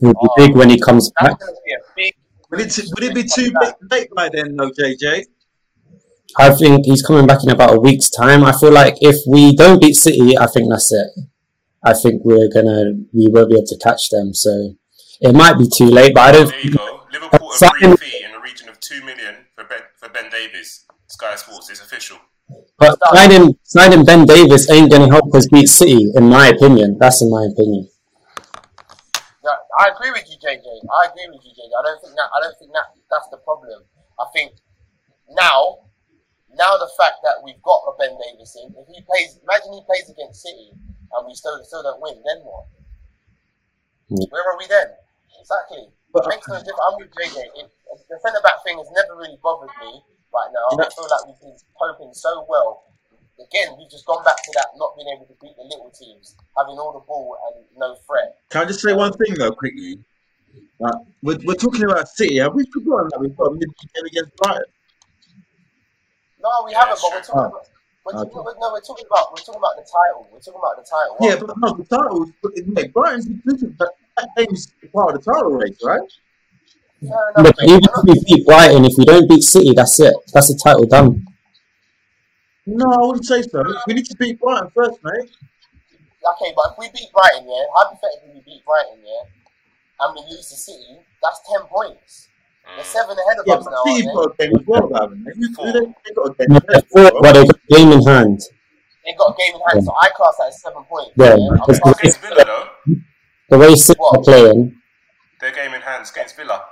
[0.00, 1.38] he'll be big when he comes back.
[1.38, 2.14] That's going to be a big,
[2.50, 3.52] Would it, would it be too
[3.90, 5.24] late by then, though, JJ?
[6.38, 8.44] I think he's coming back in about a week's time.
[8.44, 11.08] I feel like if we don't beat City, I think that's it.
[11.82, 14.34] I think we're gonna we won't be able to catch them.
[14.34, 14.74] So
[15.20, 16.48] it might be too late, but I don't.
[16.48, 17.02] There you go.
[17.12, 20.84] Liverpool Sign- agreed fee in the region of two million for Ben for Ben Davies.
[21.08, 22.18] Sky Sports is official.
[22.78, 26.96] But signing signing Ben Davies ain't gonna help us beat City, in my opinion.
[27.00, 27.88] That's in my opinion.
[29.42, 30.62] No, I agree with you, JJ.
[30.62, 31.72] I agree with you, JJ.
[31.72, 32.30] I don't think that.
[32.34, 33.82] I don't think that that's the problem.
[34.20, 34.52] I think
[35.30, 35.88] now,
[36.54, 39.82] now the fact that we've got a Ben Davies in, if he plays, imagine he
[39.84, 40.70] plays against City
[41.12, 42.66] and we still still don't win, then what?
[44.08, 44.26] Yeah.
[44.30, 44.88] Where are we then?
[45.40, 45.88] Exactly.
[46.12, 46.80] But- It makes no difference.
[46.88, 47.38] I'm with JJ.
[47.60, 47.68] It,
[48.08, 50.00] the centre back thing has never really bothered me
[50.32, 50.80] right now.
[50.80, 52.84] I feel like we've been coping so well.
[53.38, 56.34] Again, we've just gone back to that not being able to beat the little teams,
[56.56, 58.36] having all the ball and no threat.
[58.50, 60.00] Can I just say one thing though, quickly?
[60.82, 60.90] Uh,
[61.22, 62.38] we're, we're talking about City.
[62.38, 64.62] Have we forgotten that we've got a midweek game against Brighton?
[66.42, 66.98] No, we Yeah, haven't.
[67.02, 67.40] But we're talking.
[67.40, 67.68] About,
[68.06, 68.30] we're Okay.
[68.32, 70.26] talking, no, we're talking about we're talking about the title.
[70.32, 71.16] We're talking about the title.
[71.20, 72.26] Yeah, but no, the title.
[72.72, 73.26] Mate, Brighton's
[74.18, 76.00] that game's part of the title race, right?
[77.00, 80.14] Fair enough, But even if we beat Brighton, if we don't beat City, that's it.
[80.32, 81.24] That's the title done.
[82.66, 83.62] No, I wouldn't say so.
[83.86, 85.30] We need to beat Brighton first, mate.
[86.34, 89.24] Okay, but if we beat Brighton, yeah, hypothetically we beat Brighton, yeah,
[90.00, 92.28] and we lose to City, that's ten points.
[92.76, 92.86] They're mm.
[92.86, 95.24] seven ahead of Yeah, us but now, City's aren't got a game as well, haven't
[95.24, 95.30] they?
[95.32, 96.46] Who- who they- they got a game.
[96.50, 98.40] No, they're fourth, but they've got a game in hand.
[98.40, 99.12] they?
[99.12, 101.12] They got a game in hand, so I class that as seven points.
[101.16, 102.68] Yeah, I'm because- classing- Villa though,
[103.48, 104.76] The way City are playing,
[105.40, 106.68] their game in hand against Villa.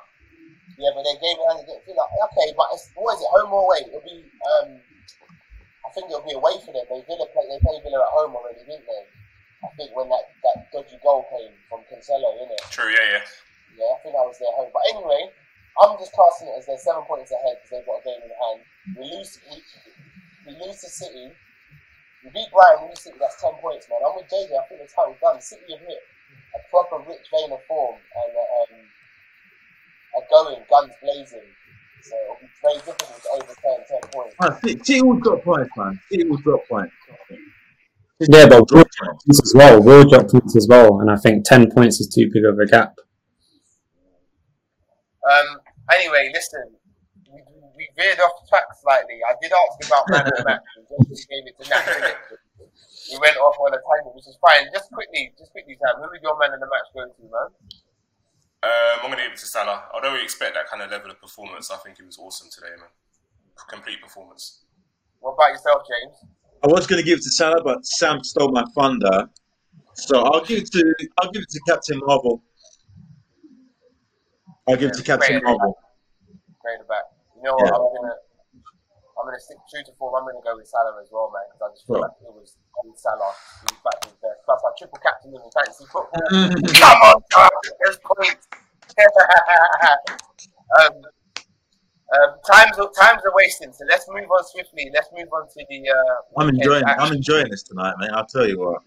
[0.76, 2.04] Yeah, but their game in hand against Villa.
[2.04, 3.32] Okay, but it's, what is it?
[3.32, 3.80] Home or away?
[3.88, 4.28] It'll be.
[4.44, 6.84] Um, I think it'll be away for them.
[6.92, 7.48] They Villa play.
[7.48, 9.02] They played Villa at home already, didn't they?
[9.64, 12.60] I think when that, that dodgy goal came from Cancelo, innit?
[12.68, 13.24] True, yeah, yeah.
[13.72, 14.68] Yeah, I think that was their home.
[14.68, 15.32] But anyway,
[15.80, 18.36] I'm just classing it as they're seven points ahead because they've got a game in
[18.36, 18.60] hand.
[19.00, 19.56] We lose, we,
[20.44, 21.32] we lose to City.
[22.20, 24.04] We beat Brighton, we lose City, that's 10 points, man.
[24.04, 25.40] I'm with JJ, I think the title's done.
[25.40, 26.04] City have hit
[26.56, 28.80] a proper rich vein of form and uh, um,
[30.16, 31.44] are going guns blazing.
[32.02, 34.34] So it'll be very difficult to overturn 10 points.
[34.40, 36.00] Man, City, City will drop points, man.
[36.10, 36.94] City will drop points.
[38.20, 39.24] yeah, but we'll Drop drop points.
[39.24, 39.82] points as well.
[39.82, 42.66] We'll drop points as well, and I think ten points is too big of a
[42.66, 42.94] gap.
[45.28, 45.58] Um,
[45.92, 46.62] anyway, listen,
[47.32, 47.42] we,
[47.76, 49.18] we veered off track slightly.
[49.28, 52.42] I did ask about man of the match, and just gave it to Nat Phillips.
[53.12, 54.66] We went off on a tangent, which is fine.
[54.72, 57.48] Just quickly, just quickly, Sam, who would your man in the match go to, man?
[58.62, 59.84] Um, I'm going to give it to Salah.
[59.94, 62.74] Although we expect that kind of level of performance, I think he was awesome today,
[62.78, 62.90] man.
[63.68, 64.64] Complete performance.
[65.20, 66.32] What about yourself, James?
[66.64, 69.28] I was going to give it to Salah, but Sam stole my thunder.
[69.94, 72.42] So I'll give it to I'll give it to Captain Marvel.
[74.68, 75.78] I'll give it to Captain Marvel.
[76.60, 77.04] Great at back.
[77.36, 77.66] You know what?
[77.66, 77.72] Yeah.
[77.72, 78.14] I'm gonna,
[79.26, 80.14] I'm gonna stick true to form.
[80.14, 82.06] I'm gonna go with Salah as well, man, because I just feel Sure.
[82.06, 82.54] like it was
[82.86, 83.34] with Salah.
[83.66, 84.38] He was back to his best.
[84.46, 86.14] Plus, I triple captain him in fantasy football.
[86.78, 87.50] Come on, God,
[87.82, 88.46] there's points.
[90.78, 90.94] um,
[92.14, 94.90] um, times are- times are wasting, so let's move on swiftly.
[94.94, 95.90] Let's move on to the.
[95.90, 98.10] Uh, I'm weekend enjoying I'm enjoying this tonight, mate.
[98.14, 98.78] I'll tell you what.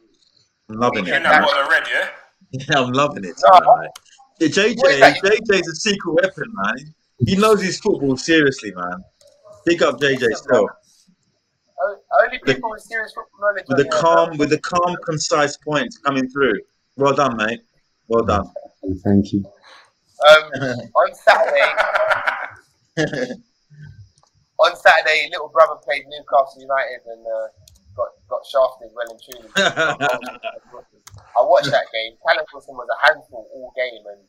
[0.69, 1.17] I'm loving You it.
[1.17, 2.07] in that bottle of red, yeah?
[2.51, 3.59] Yeah, I'm loving it No.
[3.59, 3.91] tonight, mate.
[4.39, 5.01] Yeah, JJ, What is?
[5.19, 6.95] JJ's a secret weapon, man.
[7.27, 9.03] He knows his football seriously, man.
[9.69, 10.67] Big up JJ still.
[11.81, 13.65] O- Only people with serious football knowledge.
[13.67, 16.59] With the calm with the calm, concise points coming through.
[16.97, 17.61] Well done, mate.
[18.07, 18.49] Well done.
[19.05, 19.45] Thank you.
[20.27, 20.43] Um,
[20.99, 21.71] on Saturday,
[24.57, 27.47] on Saturday, little brother played Newcastle United and uh,
[27.95, 29.49] got got shafted well and truly.
[31.37, 32.17] I watched that game.
[32.27, 34.21] Callum Wilson was a handful all game, and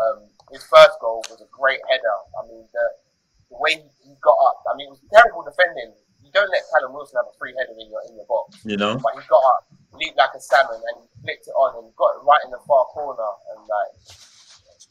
[0.00, 2.16] um, his first goal was a great header.
[2.42, 2.80] I mean, the,
[3.50, 4.62] the way he got up.
[4.66, 5.94] I mean, it was terrible defending.
[6.22, 8.58] You don't let Callum Wilson have a free header in your in your box.
[8.66, 8.98] you know?
[8.98, 9.62] But he got up,
[9.94, 12.84] leaped like a salmon, and flicked it on and got it right in the far
[12.90, 13.92] corner and like,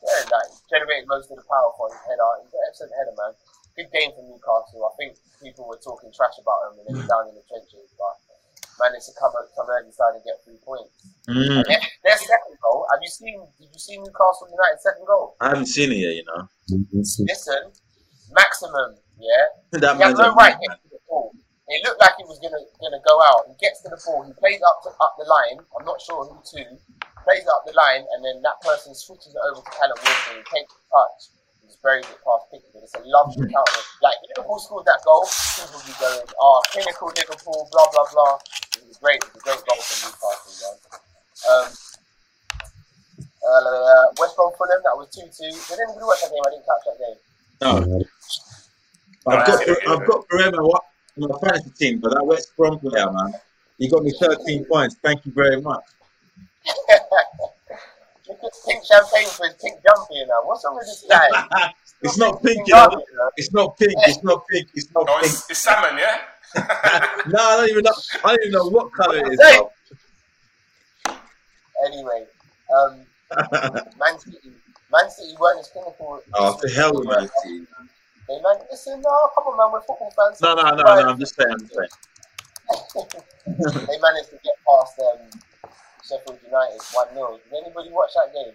[0.04, 2.24] yeah, like generated most of the power for his header.
[2.44, 3.34] He's an excellent header, man.
[3.76, 4.88] Good game for Newcastle.
[4.88, 7.92] I think people were talking trash about him and they were down in the trenches,
[8.00, 8.16] but
[8.80, 10.96] managed to come come early side and get three points.
[11.28, 12.88] Mm, Their, their second goal.
[12.92, 13.36] Have you seen?
[13.60, 15.36] Did you see Newcastle United second goal?
[15.44, 16.48] I haven't seen it yet, you know.
[16.96, 17.72] Listen,
[18.36, 19.00] maximum.
[19.16, 19.48] Yeah,
[19.80, 21.32] That he had no right to the ball.
[21.68, 23.48] It looked like he was gonna gonna go out.
[23.50, 24.22] He gets to the ball.
[24.28, 25.58] He plays up to, up the line.
[25.80, 26.62] I'm not sure who to.
[27.26, 30.38] Plays up the line, and then that person switches it over to Callum Wilson.
[30.38, 31.34] He takes the touch.
[31.66, 32.86] He's very good past Pickford.
[32.86, 33.82] It's a lovely counter.
[34.06, 35.26] Like Liverpool scored that goal,
[35.58, 38.38] people be going, "Oh, clinical Liverpool, blah blah blah."
[38.78, 39.24] It was great.
[39.26, 40.76] It was a great goal for Newcastle, man.
[41.50, 41.68] Um,
[43.46, 45.50] Uh, West Brom Fulham, that was 2 2.
[45.50, 46.42] Did anybody watch that game?
[46.46, 47.18] I didn't catch that game.
[47.62, 48.04] No,
[49.28, 50.80] I've got I've got Bremer on
[51.18, 53.34] my fantasy team, but that West Brom player, man,
[53.78, 54.96] he got me 13 points.
[55.02, 55.84] Thank you very much.
[58.28, 60.42] Look at pink champagne for his pink jumper you know.
[60.44, 61.72] What's wrong with this guy?
[62.02, 63.02] It's not pink, you know.
[63.38, 63.94] It's not pink.
[64.06, 64.68] It's not pink.
[64.76, 65.24] It's not pink.
[65.24, 66.20] it's, it's salmon, yeah?
[67.28, 67.94] No, I don't even know.
[68.24, 69.40] I don't even know what color it is.
[69.42, 71.16] Hey!
[71.88, 72.26] Anyway,
[72.76, 73.00] um,
[73.98, 74.52] Man City,
[74.92, 76.22] Man City weren't as clinical.
[76.34, 77.68] oh, to hell with my team.
[78.28, 80.42] They man, listen, no, come on, man, we're football fans.
[80.42, 81.10] No, no, no, no.
[81.10, 81.52] I'm just saying.
[81.52, 81.90] I'm saying.
[83.86, 85.30] they managed to get past um,
[86.02, 87.40] Sheffield United 1 0.
[87.50, 88.54] Did anybody watch that game?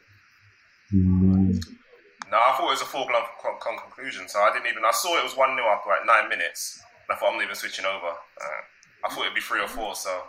[2.30, 4.84] No, I thought it was a foregone con- con- conclusion, so I didn't even.
[4.84, 7.44] I saw it was 1 0 after like nine minutes, and I thought I'm not
[7.44, 8.10] even switching over.
[8.10, 8.60] Uh,
[9.06, 10.22] I thought it'd be 3 or 4, so.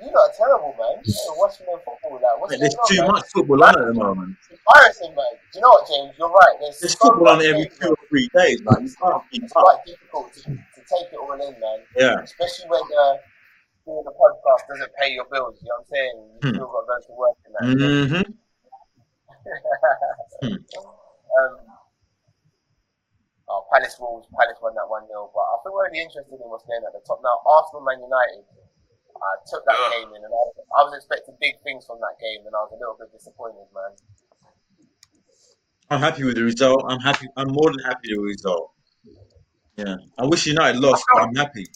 [0.00, 1.02] You lot are terrible, man.
[1.04, 2.18] You ain't watching no football.
[2.18, 3.12] Like, what's There's going too man?
[3.12, 4.36] much football on at the moment.
[4.42, 5.32] It's embarrassing, man.
[5.52, 6.12] Do you know what, James?
[6.18, 6.56] You're right.
[6.60, 8.86] There's, There's so football on every two or three days, man.
[8.86, 9.62] You can't keep It's up.
[9.62, 11.78] quite difficult to, to take it all in, man.
[11.96, 12.20] Yeah.
[12.26, 13.16] Especially when uh,
[13.86, 15.62] doing the podcast doesn't pay your bills.
[15.62, 16.16] You know what I'm saying?
[16.18, 16.54] You Hmm.
[16.58, 17.64] still got to go to work and that.
[17.70, 18.30] Mm-hmm.
[20.42, 20.58] Hmm.
[21.38, 21.54] um,
[23.48, 24.26] oh, Palace Wolves.
[24.34, 25.30] Palace won that 1 0.
[25.34, 27.38] But I think we're really interested in what's going on at the top now.
[27.46, 28.44] Arsenal, Man United.
[29.24, 29.92] I took that Ugh.
[29.96, 30.42] game in and I,
[30.76, 33.64] I was expecting big things from that game and I was a little bit disappointed,
[33.72, 33.92] man.
[35.90, 36.84] I'm happy with the result.
[36.88, 37.28] I'm happy.
[37.36, 38.72] I'm more than happy with the result.
[39.76, 39.96] Yeah.
[40.18, 41.66] I wish United lost, but I'm happy.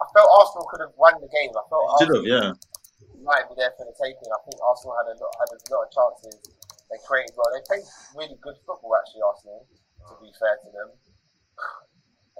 [0.00, 1.52] I felt Arsenal could have won the game.
[1.52, 3.22] I felt Should Arsenal have, yeah.
[3.24, 4.28] might be there for the taking.
[4.32, 6.36] I think Arsenal had a lot, had a lot of chances.
[6.88, 7.52] They created well.
[7.52, 7.86] They played
[8.16, 9.22] really good football, actually.
[9.22, 9.68] Arsenal,
[10.08, 10.88] to be fair to them.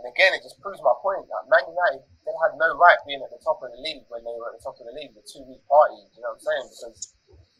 [0.01, 3.21] And again, it just proves my point that Man United they had no right being
[3.21, 5.13] at the top of the league when they were at the top of the league.
[5.13, 6.67] The two week party, you know what I'm saying?
[6.73, 6.97] Because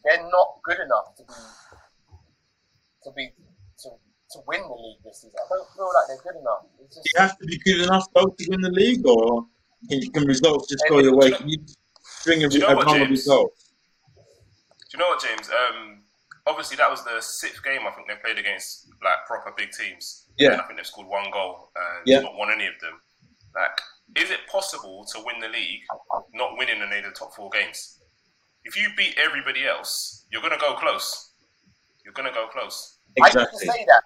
[0.01, 1.37] they're not good enough to be
[3.05, 3.25] to be
[3.85, 5.37] to to win the league this season.
[5.37, 6.65] I don't feel like they're good enough.
[6.81, 9.45] It's just, you have to be good enough both to win the league, or
[9.89, 11.31] can, can results just go your way?
[11.31, 11.61] Can you
[12.01, 13.27] string a, Do you know a what, run of James?
[13.27, 13.73] results?
[14.89, 15.49] Do you know what, James?
[15.49, 16.03] Um,
[16.47, 20.20] obviously, that was the sixth game I think they played against like proper big teams.
[20.37, 20.59] Yeah.
[20.59, 22.19] I think they've scored one goal and Yeah.
[22.21, 22.99] not won any of them.
[23.55, 23.79] Like,
[24.15, 25.81] is it possible to win the league
[26.33, 27.99] not winning any of the top four games?
[28.63, 31.29] If you beat everybody else, you're gonna go close.
[32.03, 32.97] You're gonna go close.
[33.21, 34.03] I used to say that.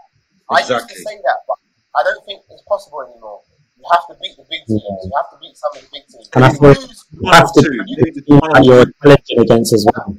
[0.49, 1.57] I used to say that, but
[1.95, 3.41] I don't think it's possible anymore.
[3.77, 4.81] You have to beat the big teams.
[4.81, 6.29] You have to beat some of the big teams.
[6.33, 7.83] And I you thought- lose- You have to Two.
[7.83, 10.17] beat the team that you're challenging against as well.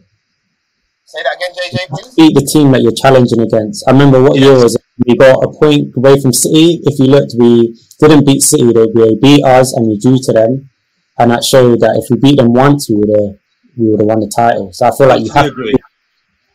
[1.04, 2.14] say that again, JJ, please.
[2.14, 3.86] Beat the team that you're challenging against.
[3.88, 4.82] I remember what year was it?
[5.04, 6.80] We got a point away from City.
[6.84, 8.72] If you looked, we didn't beat City.
[8.72, 10.70] They, they beat us and we drew to them.
[11.18, 13.38] And that showed that if we beat them once, we would have
[13.76, 14.72] we would have won the title.
[14.72, 15.72] So I feel like you have agree.
[15.72, 15.78] to,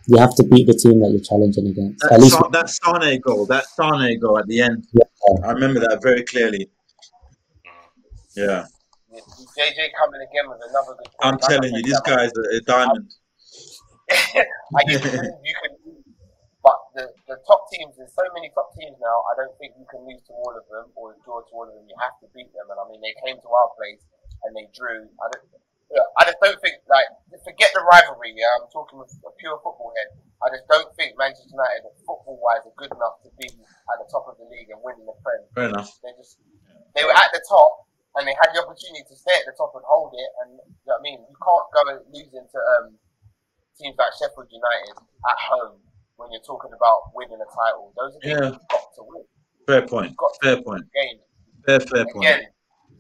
[0.08, 2.02] you have to beat the team that you're challenging against.
[2.02, 5.04] That, At least Sa- that Sane goal, that Sane goal at the end, Yeah.
[5.48, 6.70] I remember that very clearly.
[8.36, 8.66] Yeah,
[9.14, 11.08] JJ coming again with another good.
[11.22, 13.12] I'm telling you, said, this that- guy's a, a diamond.
[14.12, 15.81] I guess you can, you can lose,
[16.62, 19.86] but the, the top teams, there's so many top teams now, I don't think you
[19.90, 21.90] can lose to all of them or draw to all of them.
[21.90, 22.70] You have to beat them.
[22.70, 24.06] And I mean, they came to our place
[24.46, 25.10] and they drew.
[25.18, 25.46] I don't,
[25.92, 27.10] I just don't think, like,
[27.44, 28.48] forget the rivalry, yeah?
[28.62, 30.16] I'm talking with a pure football head.
[30.40, 34.08] I just don't think Manchester United, football wise, are good enough to be at the
[34.08, 35.42] top of the league and winning the Prem.
[35.52, 35.92] Fair enough.
[36.00, 36.40] They just,
[36.96, 39.74] they were at the top and they had the opportunity to stay at the top
[39.76, 40.32] and hold it.
[40.46, 42.96] And you know what I mean, you can't go and losing to um,
[43.76, 45.82] teams like Sheffield United at home
[46.22, 47.90] when you're talking about winning a title.
[47.98, 48.54] Those are games Yeah.
[48.54, 49.24] you've got to win.
[49.66, 50.14] Fair point.
[50.18, 50.86] Got Fair point.
[50.94, 51.22] games.
[51.66, 52.22] Fair, fair point.
[52.30, 52.46] Again,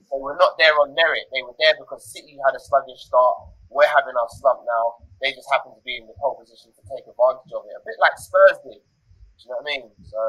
[0.09, 1.29] they were not there on merit.
[1.29, 3.37] They were there because City had a sluggish start.
[3.69, 5.05] We're having our slump now.
[5.21, 7.77] They just happen to be in the pole position to take advantage of it.
[7.77, 8.81] A bit like Spurs did.
[8.81, 9.83] Do you know what I mean?
[10.03, 10.21] So,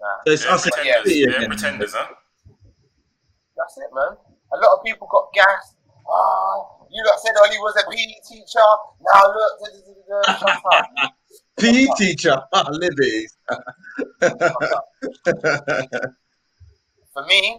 [0.00, 0.16] nah.
[0.24, 1.04] So it's They're us pretenders.
[1.04, 2.08] City They're pretenders, huh?
[3.58, 4.16] That's it, man.
[4.52, 5.76] A lot of people got gassed.
[6.08, 8.66] Ah, you lot said Ole was a PE teacher.
[9.00, 9.52] Now look.
[11.58, 12.36] PE teacher,
[12.70, 13.26] Libby.
[17.12, 17.58] For me,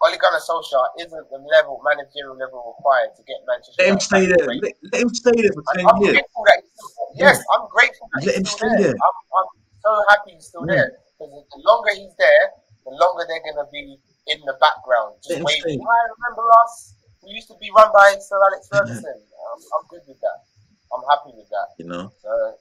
[0.00, 3.76] Ole Gunnar Solskjaer isn't the level, managerial level required to get Manchester.
[3.84, 4.46] let him stay there.
[4.48, 6.12] Let, let him stay there for 10 I'm years.
[6.16, 8.92] grateful that he's still, yes, I'm grateful that Let he's him stay there.
[8.92, 8.96] there.
[8.96, 9.48] I'm, I'm
[9.84, 10.72] so happy he's still Mm.
[10.76, 12.44] there because the longer he's there,
[12.84, 13.96] the longer they're going to be
[14.28, 15.80] in the background, just waiting.
[15.80, 16.94] I remember us.
[17.24, 19.04] We used to be run by Sir Alex Ferguson.
[19.04, 20.44] I'm, I'm good with that.
[20.92, 21.68] I'm happy with that.
[21.78, 22.54] You know, So,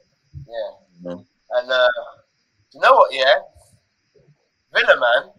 [0.47, 1.16] yeah.
[1.59, 1.89] And uh,
[2.74, 3.14] you know what?
[3.14, 3.36] Yeah,
[4.74, 5.32] Villa, man,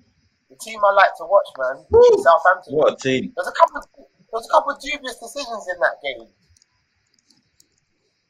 [0.48, 1.84] the team I like to watch, man.
[1.90, 2.22] Woo!
[2.22, 2.74] Southampton.
[2.74, 3.32] what a team.
[3.34, 3.82] There's a couple.
[4.30, 6.28] There's a couple of dubious decisions in that game.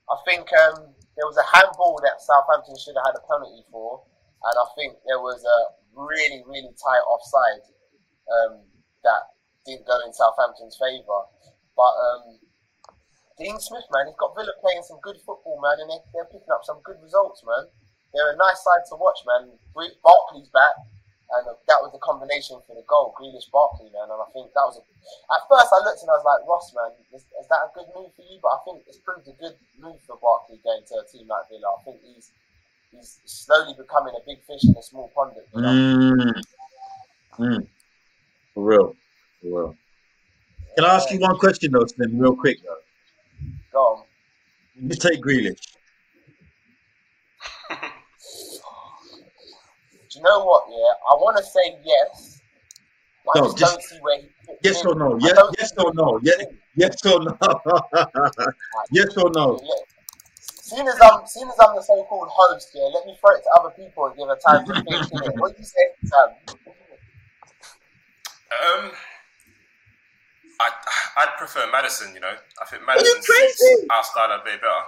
[0.09, 3.67] I I think um, there was a handball that Southampton should have had a penalty
[3.71, 4.01] for,
[4.47, 5.59] and I think there was a
[5.99, 7.67] really, really tight offside
[8.31, 8.63] um,
[9.03, 9.34] that
[9.67, 11.27] didn't go in Southampton's favour.
[11.77, 12.39] But um,
[13.39, 16.53] Dean Smith, man, he's got Villa playing some good football, man, and they're, they're picking
[16.55, 17.67] up some good results, man.
[18.15, 19.51] They're a nice side to watch, man.
[19.75, 20.79] Barkley's back,
[21.35, 24.07] and that was the combination for the goal, Grealish Barkley, man.
[24.07, 24.79] And I think that was.
[24.79, 24.83] A,
[25.35, 27.91] at first, I looked and I was like, Ross, man, is, is that a good
[27.91, 28.39] move for you?
[28.39, 31.51] But I think it's proved a good move for Barkley going to a team like
[31.51, 31.75] Villa.
[31.75, 32.31] I think he's
[32.95, 35.35] he's slowly becoming a big fish in a small pond.
[35.35, 35.75] You know?
[35.75, 36.39] Mm.
[37.43, 37.67] Mm.
[38.55, 38.95] For real.
[39.45, 39.77] For real.
[40.77, 42.77] Can I ask you one question though, Slim, real quick though?
[43.73, 44.05] Go on.
[44.81, 45.61] You take Grealish.
[47.71, 47.77] Do
[50.21, 50.65] you know what?
[50.69, 52.41] Yeah, I want to say yes.
[53.27, 54.87] But No, just, just- don't see where he fits Yes in.
[54.89, 55.19] or no?
[55.21, 56.19] Yes, yes or no?
[56.23, 56.45] Yes,
[56.77, 57.37] yes or no?
[58.93, 59.61] yes or no?
[59.63, 59.75] Yeah.
[60.41, 63.51] Seeing as I'm, seeing as I'm the so-called host, yeah, let me throw it to
[63.61, 65.37] other people and give a time to think.
[65.39, 66.29] What do you say, Sam?
[68.55, 68.93] Um,
[70.61, 70.71] I
[71.17, 72.15] I'd prefer Maddison.
[72.15, 74.85] You know, I think Maddison suits our style a bit better.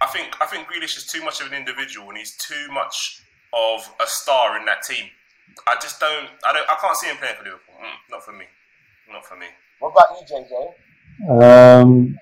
[0.00, 3.22] I think I think Grealish is too much of an individual and he's too much
[3.52, 5.06] of a star in that team.
[5.66, 6.28] I just don't.
[6.44, 6.68] I don't.
[6.68, 7.74] I can't see him playing for Liverpool.
[7.80, 8.44] Mm, not for me.
[9.10, 9.46] Not for me.
[9.78, 11.80] What about you, JJ?
[11.80, 12.18] Um,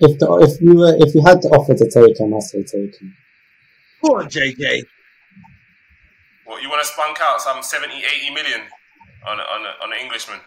[0.00, 2.62] if the, if you were if you had the offer to take him, I'd say
[2.62, 3.16] take him.
[4.02, 4.82] Go on, JJ.
[6.44, 8.60] What you want to spunk out some 70, 80 million
[9.26, 10.40] on a, on a, on an Englishman?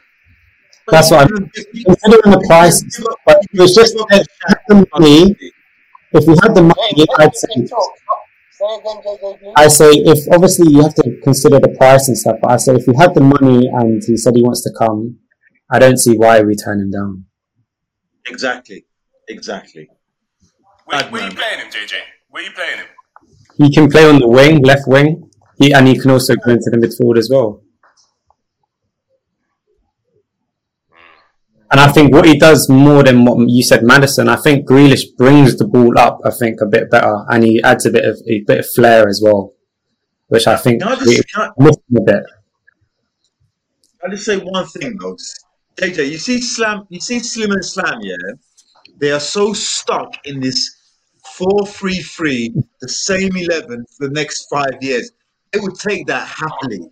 [0.87, 2.83] That's what I'm considering the price.
[3.25, 5.35] But it was just that if you had the money.
[6.13, 7.91] If you had the money, I'd say talk.
[8.51, 9.53] Say again, JJ, please.
[9.57, 12.75] I say if obviously you have to consider the price and stuff, but I say
[12.75, 15.17] if you had the money and he said he wants to come,
[15.69, 17.25] I don't see why we turn him down.
[18.27, 18.85] Exactly.
[19.27, 19.89] Exactly.
[20.85, 21.93] Where, Bad where you playing him, JJ?
[22.29, 22.87] Where are you playing him?
[23.57, 26.69] He can play on the wing, left wing, he, and he can also go into
[26.71, 27.61] the midfield as well.
[31.71, 34.29] And I think what he does more than what you said, Maddison.
[34.29, 36.19] I think Grealish brings the ball up.
[36.23, 39.07] I think a bit better, and he adds a bit of a bit of flair
[39.07, 39.53] as well,
[40.27, 42.23] which I think Can I just, can I, a bit.
[44.03, 45.17] I'll just say one thing though.
[45.77, 48.15] JJ, you see Slam you see Slim and Slam, yeah?
[48.97, 50.75] They are so stuck in this
[51.33, 55.11] four three three, the same eleven for the next five years.
[55.51, 56.87] They would take that happily.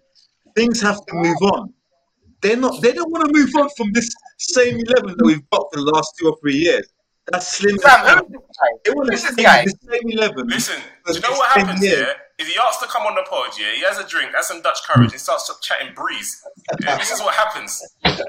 [0.56, 1.74] Things have to move on.
[2.42, 4.10] They're not they don't want to move on from this
[4.44, 6.88] same eleven that we've got for the last two or three years.
[7.32, 8.26] That's Slim and Sam, Slam.
[8.28, 8.72] who's this guy?
[8.84, 9.64] They want to Who's this stay guy?
[9.64, 10.48] with the same eleven.
[10.48, 11.98] Listen, for do you the know what next 10 happens years.
[12.00, 12.16] here?
[12.40, 14.62] Is he asks to come on the pod, yeah, he has a drink, has some
[14.64, 16.42] Dutch courage, and starts chatting breeze.
[16.84, 17.80] Yeah, this is what happens.
[18.04, 18.20] Yeah.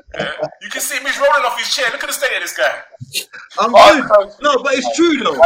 [0.63, 1.87] You can see him, he's rolling off his chair.
[1.91, 2.83] Look at the state of this guy.
[3.59, 4.31] I'm Oh, good.
[4.43, 5.41] No, but it's true though.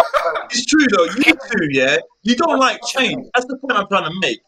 [0.51, 1.05] It's true though.
[1.05, 3.25] You two, yeah, you don't like change.
[3.33, 4.41] That's the point I'm trying to make.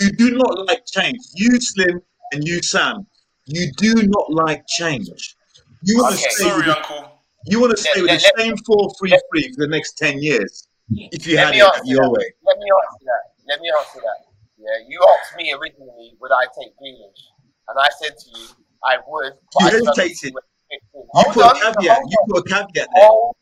[0.00, 1.18] You do not like change.
[1.34, 2.00] You Slim
[2.32, 3.06] and you Sam,
[3.44, 5.36] you do not like change.
[5.82, 6.30] You want to Okay.
[6.30, 6.44] stay.
[6.44, 7.22] With Sorry, the, uncle.
[7.46, 9.96] you want to stay with Let- the let- same four three three for the next
[9.98, 10.68] ten years.
[10.90, 12.10] If you Let had it answer your that.
[12.10, 12.26] way.
[12.46, 13.24] Let me answer that.
[13.46, 14.18] Let me answer that.
[14.58, 17.22] Yeah, you asked me originally would I take Grealish,
[17.68, 18.46] and I said to you
[18.82, 19.32] I would.
[19.54, 20.16] But You I struggled to hesitated.
[20.16, 21.00] see he fits in.
[21.00, 21.96] You Hold put on, a caveat.
[21.98, 23.06] hold You put a caveat there.
[23.06, 23.36] Hold,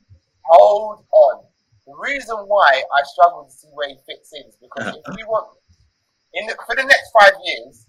[0.44, 1.44] hold on.
[1.86, 5.12] The reason why I struggle to see where he fits in is because if uh-huh.
[5.16, 5.56] we want
[6.34, 7.86] in the, for the next five years,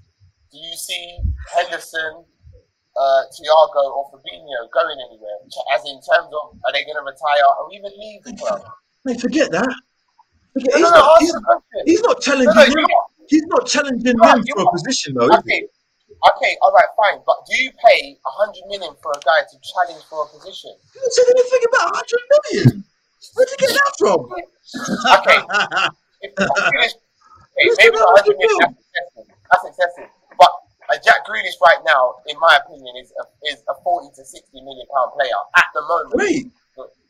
[0.52, 1.20] do you see
[1.54, 2.24] Henderson,
[3.00, 5.38] uh, Thiago, or Fabinho going anywhere?
[5.74, 8.64] As in terms of are they going to retire or even leave the club?
[9.06, 9.70] Mate, forget that.
[10.54, 10.90] Forget, No,
[11.20, 12.74] he's, no, no, not, he's, he's not challenging them.
[12.78, 15.28] you- He's not challenging No, them for a position though.
[15.28, 17.20] Okay, okay, all right, fine.
[17.28, 20.72] But do you pay a hundred million for a guy to challenge for a position?
[20.96, 22.84] You didn't say anything about 100 million.
[23.36, 24.32] Where'd you get that from?
[25.20, 25.40] Okay,
[26.24, 28.72] if Jack Grealish, okay, maybe the 100 million.
[28.72, 29.28] That's excessive.
[29.52, 30.10] That's excessive.
[30.40, 30.52] But
[30.90, 34.62] uh, Jack Grealish right now, in my opinion, is a, is a 40 to 60
[34.62, 36.16] million pound player at the moment.
[36.16, 36.52] Wait,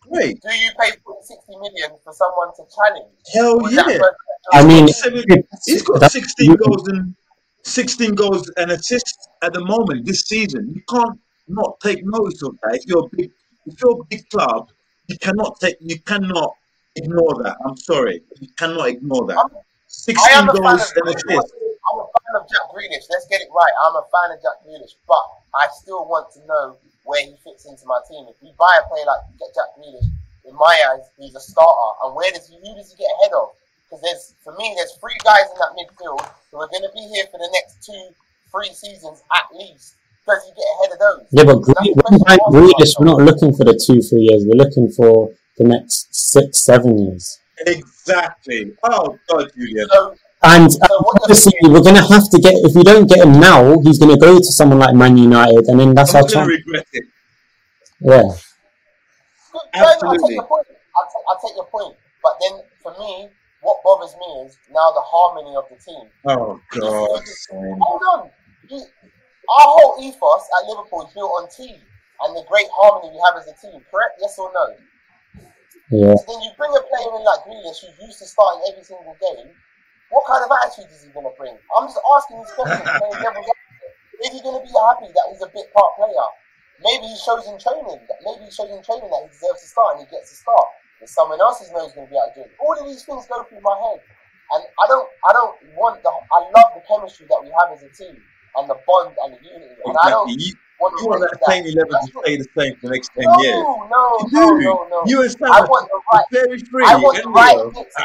[0.07, 0.41] wait.
[0.41, 3.13] Do you pay 40, 60 million for someone to challenge?
[3.33, 3.97] Hell Or is that yeah.
[3.99, 4.15] person-
[4.53, 5.23] I mean, Seven-
[5.65, 7.15] He's got that's- 16 goals and
[7.63, 10.71] 16 goals and assists at the moment this season.
[10.73, 11.19] You can't
[11.49, 12.75] not take notice of that.
[12.75, 13.31] If you're a big,
[13.65, 14.69] if you're a big club,
[15.07, 16.53] you cannot take, you cannot
[16.95, 17.57] ignore that.
[17.65, 19.37] I'm sorry, you cannot ignore that.
[19.37, 19.49] I'm-
[19.89, 21.53] 16 I am a fan goals and assists.
[22.27, 23.05] I'm fan of Jack Grealish.
[23.09, 23.71] Let's get it right.
[23.87, 25.23] I'm a fan of Jack Grealish, but
[25.55, 28.25] I still want to know where he fits into my team.
[28.29, 30.11] If we buy a player like Jack Grealish,
[30.47, 31.91] in my eyes, he's a starter.
[32.03, 32.55] And where does he?
[32.55, 33.51] Who does he get ahead of?
[33.87, 36.19] Because there's, for me, there's three guys in that midfield
[36.51, 38.11] who are going to be here for the next two,
[38.51, 39.95] three seasons at least.
[40.27, 41.27] Does he get ahead of those?
[41.31, 42.95] Yeah, but That's the Gre- when we buy I ask Grealish, myself.
[42.99, 44.43] we're not looking for the two, three years.
[44.43, 47.39] We're looking for the next six, seven years.
[47.65, 48.75] Exactly.
[48.83, 49.87] Oh God, Julian.
[49.89, 53.25] So, And uh, so obviously, we're going to have to get, if we don't get
[53.25, 56.23] him now, he's going to go to someone like Man United, and then that's I'm
[56.23, 56.47] our gonna chance.
[56.47, 57.05] regret it.
[58.01, 58.21] Yeah.
[58.21, 58.41] Good.
[59.53, 60.35] No, no, I take Absolutely.
[60.35, 60.67] your point.
[60.69, 61.97] I take, I take your point.
[62.21, 63.29] But then, for me,
[63.61, 66.05] what bothers me is now the harmony of the team.
[66.25, 67.23] Oh God.
[67.81, 68.29] Hold on.
[68.69, 71.79] You, our whole ethos at Liverpool is built on team
[72.21, 73.81] and the great harmony we have as a team.
[73.89, 74.19] Correct?
[74.21, 74.75] Yes or no?
[75.91, 76.15] Yeah.
[76.15, 79.15] So then you bring a player in like Grealish who's used to starting every single
[79.19, 79.51] game.
[80.09, 81.55] What kind of attitude is he going to bring?
[81.75, 82.87] I'm just asking these questions.
[84.17, 86.27] Is he going to be happy that he's a bit part player?
[86.81, 88.01] Maybe he shows in training.
[88.07, 90.37] that- Maybe he shows in training that he deserves to start and he gets to
[90.41, 90.67] start.
[90.99, 92.49] But someone else's knows going to be out joint.
[92.57, 94.01] All of these things go through my head,
[94.57, 95.05] and I don't.
[95.29, 96.09] I don't want the.
[96.09, 98.17] I love the chemistry that we have as a team
[98.57, 99.77] and the bond and the unity.
[99.85, 100.41] And I don't Exactly.
[100.41, 103.25] You, want you want that same eleven to stay the same for the next ten
[103.25, 103.63] no, years.
[103.89, 104.63] no, You no, do.
[104.63, 105.03] no, no.
[105.05, 106.85] You and Sam I want the right very free.
[106.85, 107.95] I want the right mix.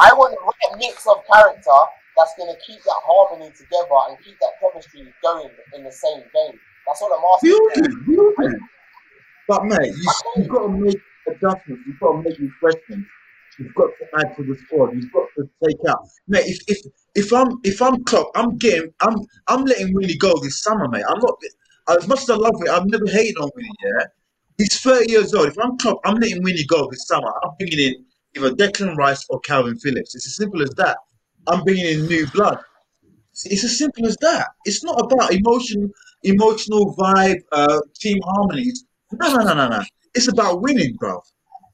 [0.00, 1.78] I want the right mix of character
[2.16, 6.20] that's going to keep that harmony together and keep that chemistry going in the same
[6.32, 6.58] game.
[6.86, 7.50] That's all I'm asking.
[7.50, 8.60] You do, you do.
[9.48, 11.82] But mate, you, you've got to make adjustments.
[11.86, 13.08] You've got to make refreshments.
[13.58, 14.94] You've got to add to the squad.
[14.94, 16.08] You've got to take out.
[16.26, 16.78] Mate, if if
[17.14, 19.16] if I'm if I'm Klopp, I'm getting I'm
[19.46, 21.04] I'm letting Winnie go this summer, mate.
[21.08, 21.36] I'm not
[21.88, 22.68] as much as I love it.
[22.68, 23.70] I've never hated on Winnie.
[23.84, 24.06] Yeah,
[24.58, 25.48] he's 30 years old.
[25.48, 27.32] If I'm Klopp, I'm letting Winnie go this summer.
[27.42, 28.04] I'm bringing in
[28.36, 30.14] either Declan Rice or Kalvin Phillips.
[30.14, 30.96] It's as simple as that.
[31.46, 32.54] I'm bringing in new blood.
[33.34, 34.48] It's- It's as simple as that.
[34.64, 35.90] It's not about emotion,
[36.22, 38.84] emotional vibe, uh, team harmonies.
[39.12, 39.82] No, no, no, no, no.
[40.14, 41.20] It's about winning, bro.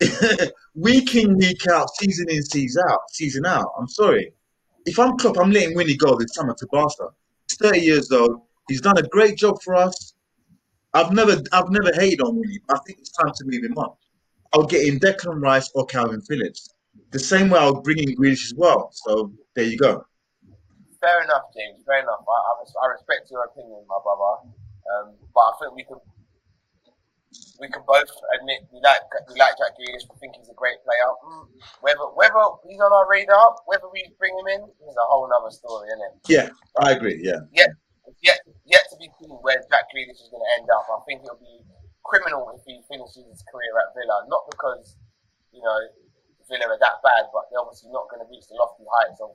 [0.75, 3.69] week in, week out, season in, season out, season out.
[3.79, 4.33] I'm sorry.
[4.87, 7.09] If I'm Klopp, I'm letting Winnie go this summer to Barca.
[7.49, 8.41] He's 30 years old.
[8.69, 10.15] He's done a great job for us.
[10.95, 12.61] I've never, I've never hated on Winnie.
[12.69, 13.99] I think it's time to move him up.
[14.53, 16.75] I'll get in Declan Rice or Kalvin Phillips.
[17.13, 18.91] The same way I'll bring in Grealish as well.
[18.93, 20.05] So there you go.
[21.01, 21.83] Fair enough, James.
[21.87, 22.25] Fair enough.
[22.29, 24.51] I, I, I respect your opinion, my brother.
[24.91, 25.97] Um, but I think we can
[27.61, 30.05] we can both admit we like we like Jack Grealish.
[30.13, 31.11] We think he's a great player.
[31.25, 31.47] Mm,
[31.81, 35.51] whether whether he's on our radar, whether we bring him in, is a whole other
[35.51, 36.13] story, isn't it?
[36.29, 36.49] Yeah,
[36.83, 37.21] I agree.
[37.23, 37.41] Yeah.
[37.53, 37.69] Yeah.
[38.23, 40.87] Yet yet yet to be seen where Jack Grealish is going to end up.
[40.91, 41.63] I think it'll be
[42.05, 44.97] criminal if he finishes his career at Villa, not because
[45.55, 45.79] you know
[46.51, 49.35] Villa are that bad, but they're obviously not going to reach the lofty heights of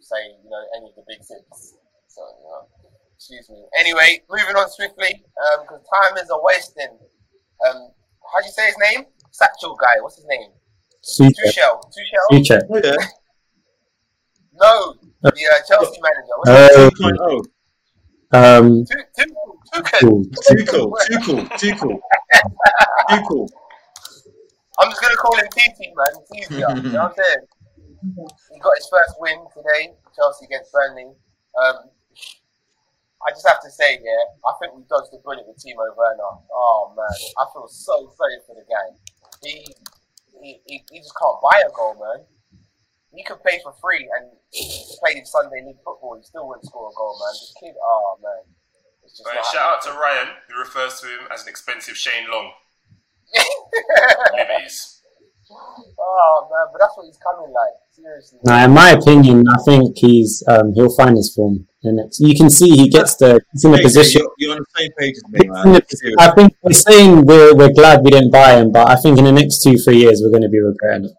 [0.00, 1.78] say you know any of the big six.
[2.08, 2.66] So you know,
[3.14, 3.62] excuse me.
[3.78, 5.22] Anyway, moving on swiftly
[5.62, 6.98] because time is a wasting.
[7.66, 7.90] Um,
[8.22, 9.06] how do you say his name?
[9.30, 10.00] Satchel guy.
[10.00, 10.50] What's his name?
[11.02, 11.46] Sucha.
[11.46, 11.80] Tuchel.
[11.94, 12.26] Tuchel.
[12.32, 12.60] Sucha.
[12.68, 12.96] Oh, yeah.
[14.60, 16.34] No, the uh, Chelsea manager.
[16.38, 17.44] What's Uh, 2.0.
[18.32, 19.34] Um, Tu- Tu-
[19.72, 20.00] Tuchel.
[20.00, 20.24] cool.
[20.24, 20.96] Too cool.
[21.06, 21.48] Too cool.
[21.56, 22.00] Too cool.
[23.08, 23.48] Too cool.
[24.78, 26.12] I'm just gonna call him TT, man.
[26.20, 26.68] It's easier.
[26.68, 27.46] you know what I'm saying?
[28.52, 31.10] He got his first win today, Chelsea against Burnley.
[31.58, 31.90] Um,
[33.26, 36.38] I just have to say, yeah, I think we dodged the bullet with Timo Werner.
[36.52, 38.94] Oh man, I feel so sorry for the guy.
[39.42, 39.66] He,
[40.40, 42.24] he, he, he just can't buy a goal, man.
[43.18, 44.30] He could play for free and
[45.02, 46.14] play in Sunday League football.
[46.16, 47.34] He still wouldn't score a goal, man.
[47.34, 48.46] This kid, oh man.
[49.02, 49.90] Just Right, not shout out to.
[49.90, 52.52] Ryan, who refers to him as an expensive Shane Long.
[54.38, 55.02] Liberties.
[55.50, 57.74] oh man, but that's what he's coming like.
[57.90, 58.38] Seriously.
[58.44, 61.66] Now, in my opinion, I think he's um, he'll find his form.
[61.82, 62.20] in the next.
[62.20, 64.20] You can see he gets the he's in the Hey, position.
[64.22, 65.72] You're, you're on the same page as me, man.
[65.72, 69.18] the I think we're saying we're we're glad we didn't buy him, but I think
[69.18, 71.12] in the next two three years we're going to be regretting it.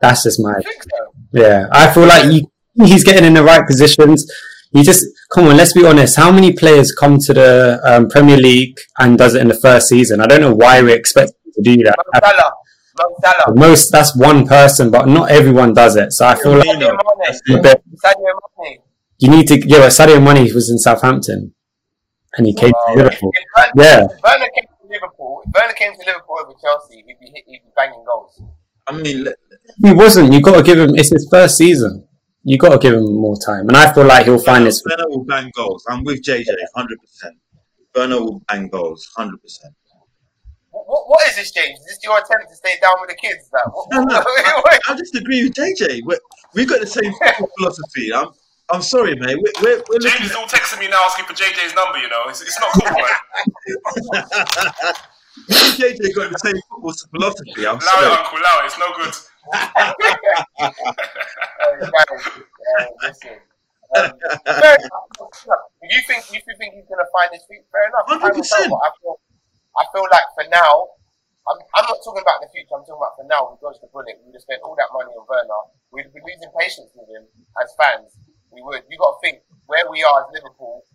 [0.00, 1.12] That's just my I think so.
[1.32, 1.66] yeah.
[1.72, 2.50] I feel like you,
[2.86, 4.26] he's getting in the right positions.
[4.72, 5.04] He just
[5.34, 5.56] come on.
[5.56, 6.16] Let's be honest.
[6.16, 9.88] How many players come to the um, Premier League and does it in the first
[9.88, 10.20] season?
[10.20, 11.96] I don't know why we expect him to do that.
[12.22, 12.52] Salah.
[13.22, 13.54] Salah.
[13.56, 16.12] Most that's one person, but not everyone does it.
[16.12, 16.82] So I feel like Mane.
[16.82, 18.32] a bit, Sadio
[18.62, 18.78] Mane.
[19.18, 19.58] you need to.
[19.66, 21.52] Yeah, but Sadio Mane was in Southampton,
[22.36, 23.32] and he came Well, to Liverpool.
[23.34, 24.04] If Werner, Yeah.
[24.04, 27.62] if Werner came to Liverpool, if Werner came to Liverpool over Chelsea, he'd be, he'd
[27.64, 28.40] be banging goals.
[28.86, 29.36] I mean, let-
[29.82, 30.32] He wasn't.
[30.32, 30.94] You got to give him.
[30.94, 32.06] It's his first season.
[32.42, 34.82] You got to give him more time, and I feel like he'll find his.
[34.88, 35.84] Werner will bang goals.
[35.88, 37.36] I'm with JJ, hundred percent.
[37.94, 39.74] Werner will bang goals, hundred percent.
[40.70, 41.78] What, what, what is this, James?
[41.80, 43.50] Is this your attempt to stay down with the kids?
[43.52, 46.00] Like, what, No, no, what, I just agree with JJ.
[46.04, 46.18] We're,
[46.54, 48.12] we've got the same football philosophy.
[48.14, 48.28] I'm,
[48.70, 49.36] I'm sorry, mate.
[49.36, 52.08] We're, we're, we're looking James is all texting me now asking for JJ's number, you
[52.08, 52.22] know.
[52.28, 53.04] It's, it's not cool, man.
[55.48, 57.66] Me and JJ got the same football philosophy.
[57.66, 58.06] I'm Allow it, sorry.
[58.16, 58.66] uncle, allow it.
[58.66, 59.14] It's no good.
[63.90, 64.14] Um,
[65.82, 68.06] you think if you think he's gonna find his feet, fair enough.
[68.06, 68.38] I 100%.
[68.46, 69.16] tell, but I feel
[69.74, 70.94] I feel like for now,
[71.50, 72.78] I'm I'm not talking about the future.
[72.78, 73.50] I'm talking about for now.
[73.50, 74.14] We dodged the bullet.
[74.22, 77.26] We have spent all that money on Werner, we'd be losing patience with him
[77.58, 78.14] as fans.
[78.54, 78.86] We would.
[78.86, 80.86] You got to think where we are as Liverpool.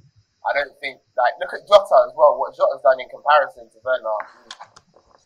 [0.47, 2.39] I don't think like look at Jota as well.
[2.39, 4.19] What Jota's done in comparison to Werner,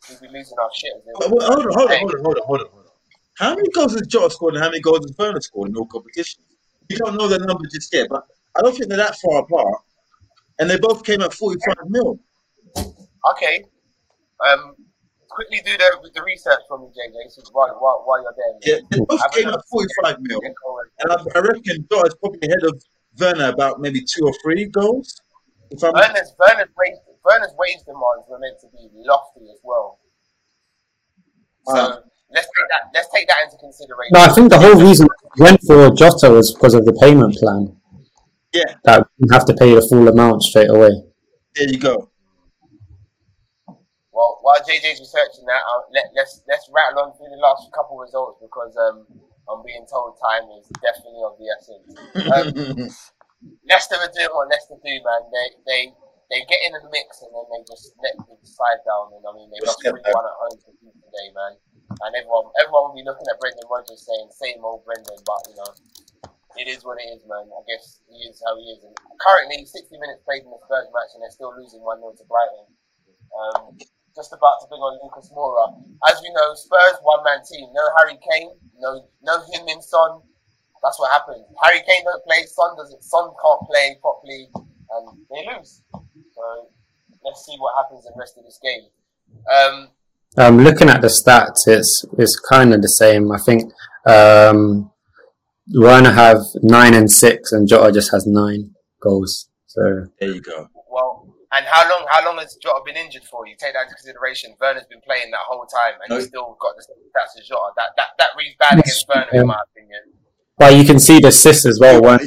[0.09, 0.97] we'd be losing our shit.
[0.97, 2.78] as hold on, hold on, hold on, hold on, hold on.
[3.39, 5.85] How many goals has Jota scored and how many goals has Werner scored in all
[5.85, 6.45] competitions?
[6.89, 8.25] You don't know the number just yet, but
[8.57, 9.81] I don't think they're that far apart.
[10.59, 12.19] And they both came at 45 mil.
[13.31, 13.63] Okay.
[14.45, 14.75] Um,
[15.29, 18.75] quickly do the, the research for me, JJ, so while, while, while you're there.
[18.75, 20.41] Yeah, they both a came at 45 mil.
[20.43, 20.85] Yeah, go on.
[20.99, 22.83] And I, I reckon Jota's probably ahead of
[23.17, 25.21] Werner about maybe two or three goals.
[25.71, 29.99] If I'm, Werner's Werner's wage Werner's wage demands were meant to be lofty as well.
[31.67, 31.99] So Ah.
[32.31, 34.11] Let's take that let's take that into consideration.
[34.13, 35.07] No, I think the whole reason
[35.37, 37.75] we went for Jota was because of the payment plan.
[38.53, 38.73] Yeah.
[38.83, 40.89] That we didn't have to pay the full amount straight away.
[41.55, 42.09] there you go.
[44.11, 48.01] Well, while JJ's researching that, uh, let, let's let's rattle on through the last couple
[48.01, 49.05] of results because um,
[49.47, 51.87] I'm being told time is definitely of the essence.
[52.27, 52.89] Um,
[53.69, 55.21] Leicester are doing what Leicester do, man.
[55.31, 55.81] They they
[56.29, 59.13] they get in the mix and then they just let the side down.
[59.15, 61.53] And I mean, they lost Step three one at home to Peterborough today, man.
[61.89, 65.57] And everyone everyone will be looking at Brendan Rodgers saying same old Brendan, but you
[65.57, 65.73] know.
[66.57, 67.45] It is what it is, man.
[67.45, 68.83] I guess he is how he is.
[68.83, 68.91] And
[69.21, 72.25] currently, 60 minutes played in the Spurs match, and they're still losing 1 0 to
[72.25, 72.65] Brighton.
[73.31, 73.77] Um,
[74.19, 75.71] just about to bring on Lucas Moura.
[76.09, 77.69] As we know, Spurs one man team.
[77.71, 80.19] No Harry Kane, no no him in Son.
[80.83, 81.43] That's what happened.
[81.63, 82.43] Harry Kane don't play.
[82.43, 83.03] Son doesn't.
[83.03, 85.83] Son can't play properly, and they lose.
[86.35, 86.43] So
[87.23, 88.91] let's see what happens in the rest of this game.
[89.47, 89.89] Um,
[90.37, 93.31] Um, looking at the stats, it's it's kind of the same.
[93.31, 93.71] I think
[94.05, 94.91] um,
[95.73, 99.49] Werner have nine and six, and Jota just has nine goals.
[99.67, 100.67] So There you go.
[100.89, 102.05] well, and how long?
[102.09, 103.47] How long has Jota been injured for?
[103.47, 104.55] You take that into consideration.
[104.61, 106.15] Werner's been playing that whole time, and No.
[106.17, 107.71] he's still got the same stats as Jota.
[107.75, 109.99] That that that reads bad against Werner, in my opinion.
[110.59, 112.01] Well, you can see the assists as well.
[112.01, 112.23] Werner.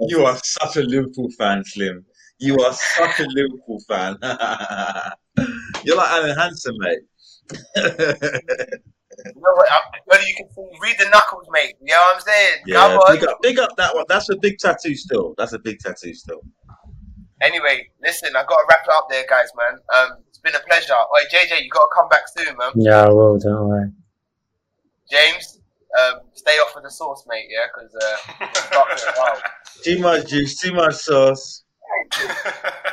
[0.00, 2.04] You are such a Liverpool fan, Slim.
[2.38, 4.18] You are such a Liverpool fan.
[5.84, 6.98] You're like Alan Hansen, mate.
[9.24, 9.70] You know what?
[9.70, 10.48] uh, Whether you can
[10.82, 11.76] read the knuckles, mate.
[11.80, 12.62] You know what I'm saying?
[12.66, 14.04] yeah, big up, big up that one.
[14.08, 15.34] That's a big tattoo still.
[15.38, 16.40] That's a big tattoo still.
[17.40, 19.78] Anyway, listen, I got to wrap it up there, guys, man.
[19.94, 20.94] Um, it's been a pleasure.
[21.12, 22.72] Wait, JJ, you got to come back soon, man.
[22.74, 23.90] Yeah, well, don't worry.
[25.10, 25.60] James,
[26.00, 27.46] um, stay off of the sauce, mate.
[27.48, 29.42] Yeah, because uh, it's starting to get wild.
[29.84, 31.64] Too much juice, too much sauce.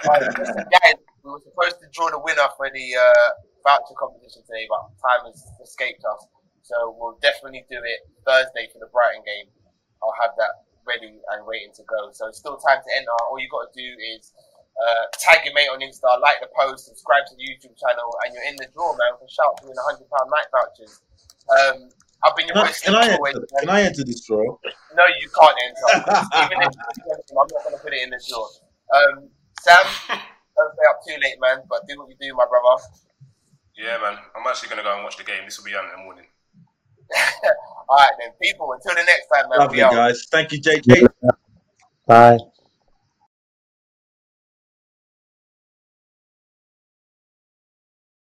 [0.07, 3.30] Right, listen, guys, we were supposed to draw the winner for the uh,
[3.63, 6.27] voucher competition today, but time has escaped us.
[6.61, 9.49] So we'll definitely do it Thursday for the Brighton game.
[10.01, 12.09] I'll have that ready and waiting to go.
[12.13, 13.13] So it's still time to enter.
[13.29, 14.33] All you got to do is
[14.77, 18.33] uh, tag your mate on Insta, like the post, subscribe to the YouTube channel, and
[18.33, 19.13] you're in the draw, man.
[19.19, 21.01] For shout out to win hundred pound night vouchers.
[21.49, 21.89] Um,
[22.23, 23.47] I've been your Can I, can I always, enter?
[23.59, 24.45] Can I enter this draw?
[24.93, 25.89] No, you can't enter.
[26.45, 28.45] Even if I'm not going to put it in the draw.
[28.93, 29.29] Um,
[29.61, 31.65] Sam, don't stay up too late, man.
[31.69, 32.81] But do what you do, my brother.
[33.81, 34.17] Yeah, man.
[34.35, 35.43] I'm actually gonna go and watch the game.
[35.45, 36.25] This will be on in the morning.
[37.89, 38.71] All right, then, people.
[38.73, 39.59] Until the next time, man.
[39.59, 39.91] Lovely, we out.
[39.91, 40.27] guys.
[40.29, 41.07] Thank you, JJ.
[42.07, 42.37] Bye.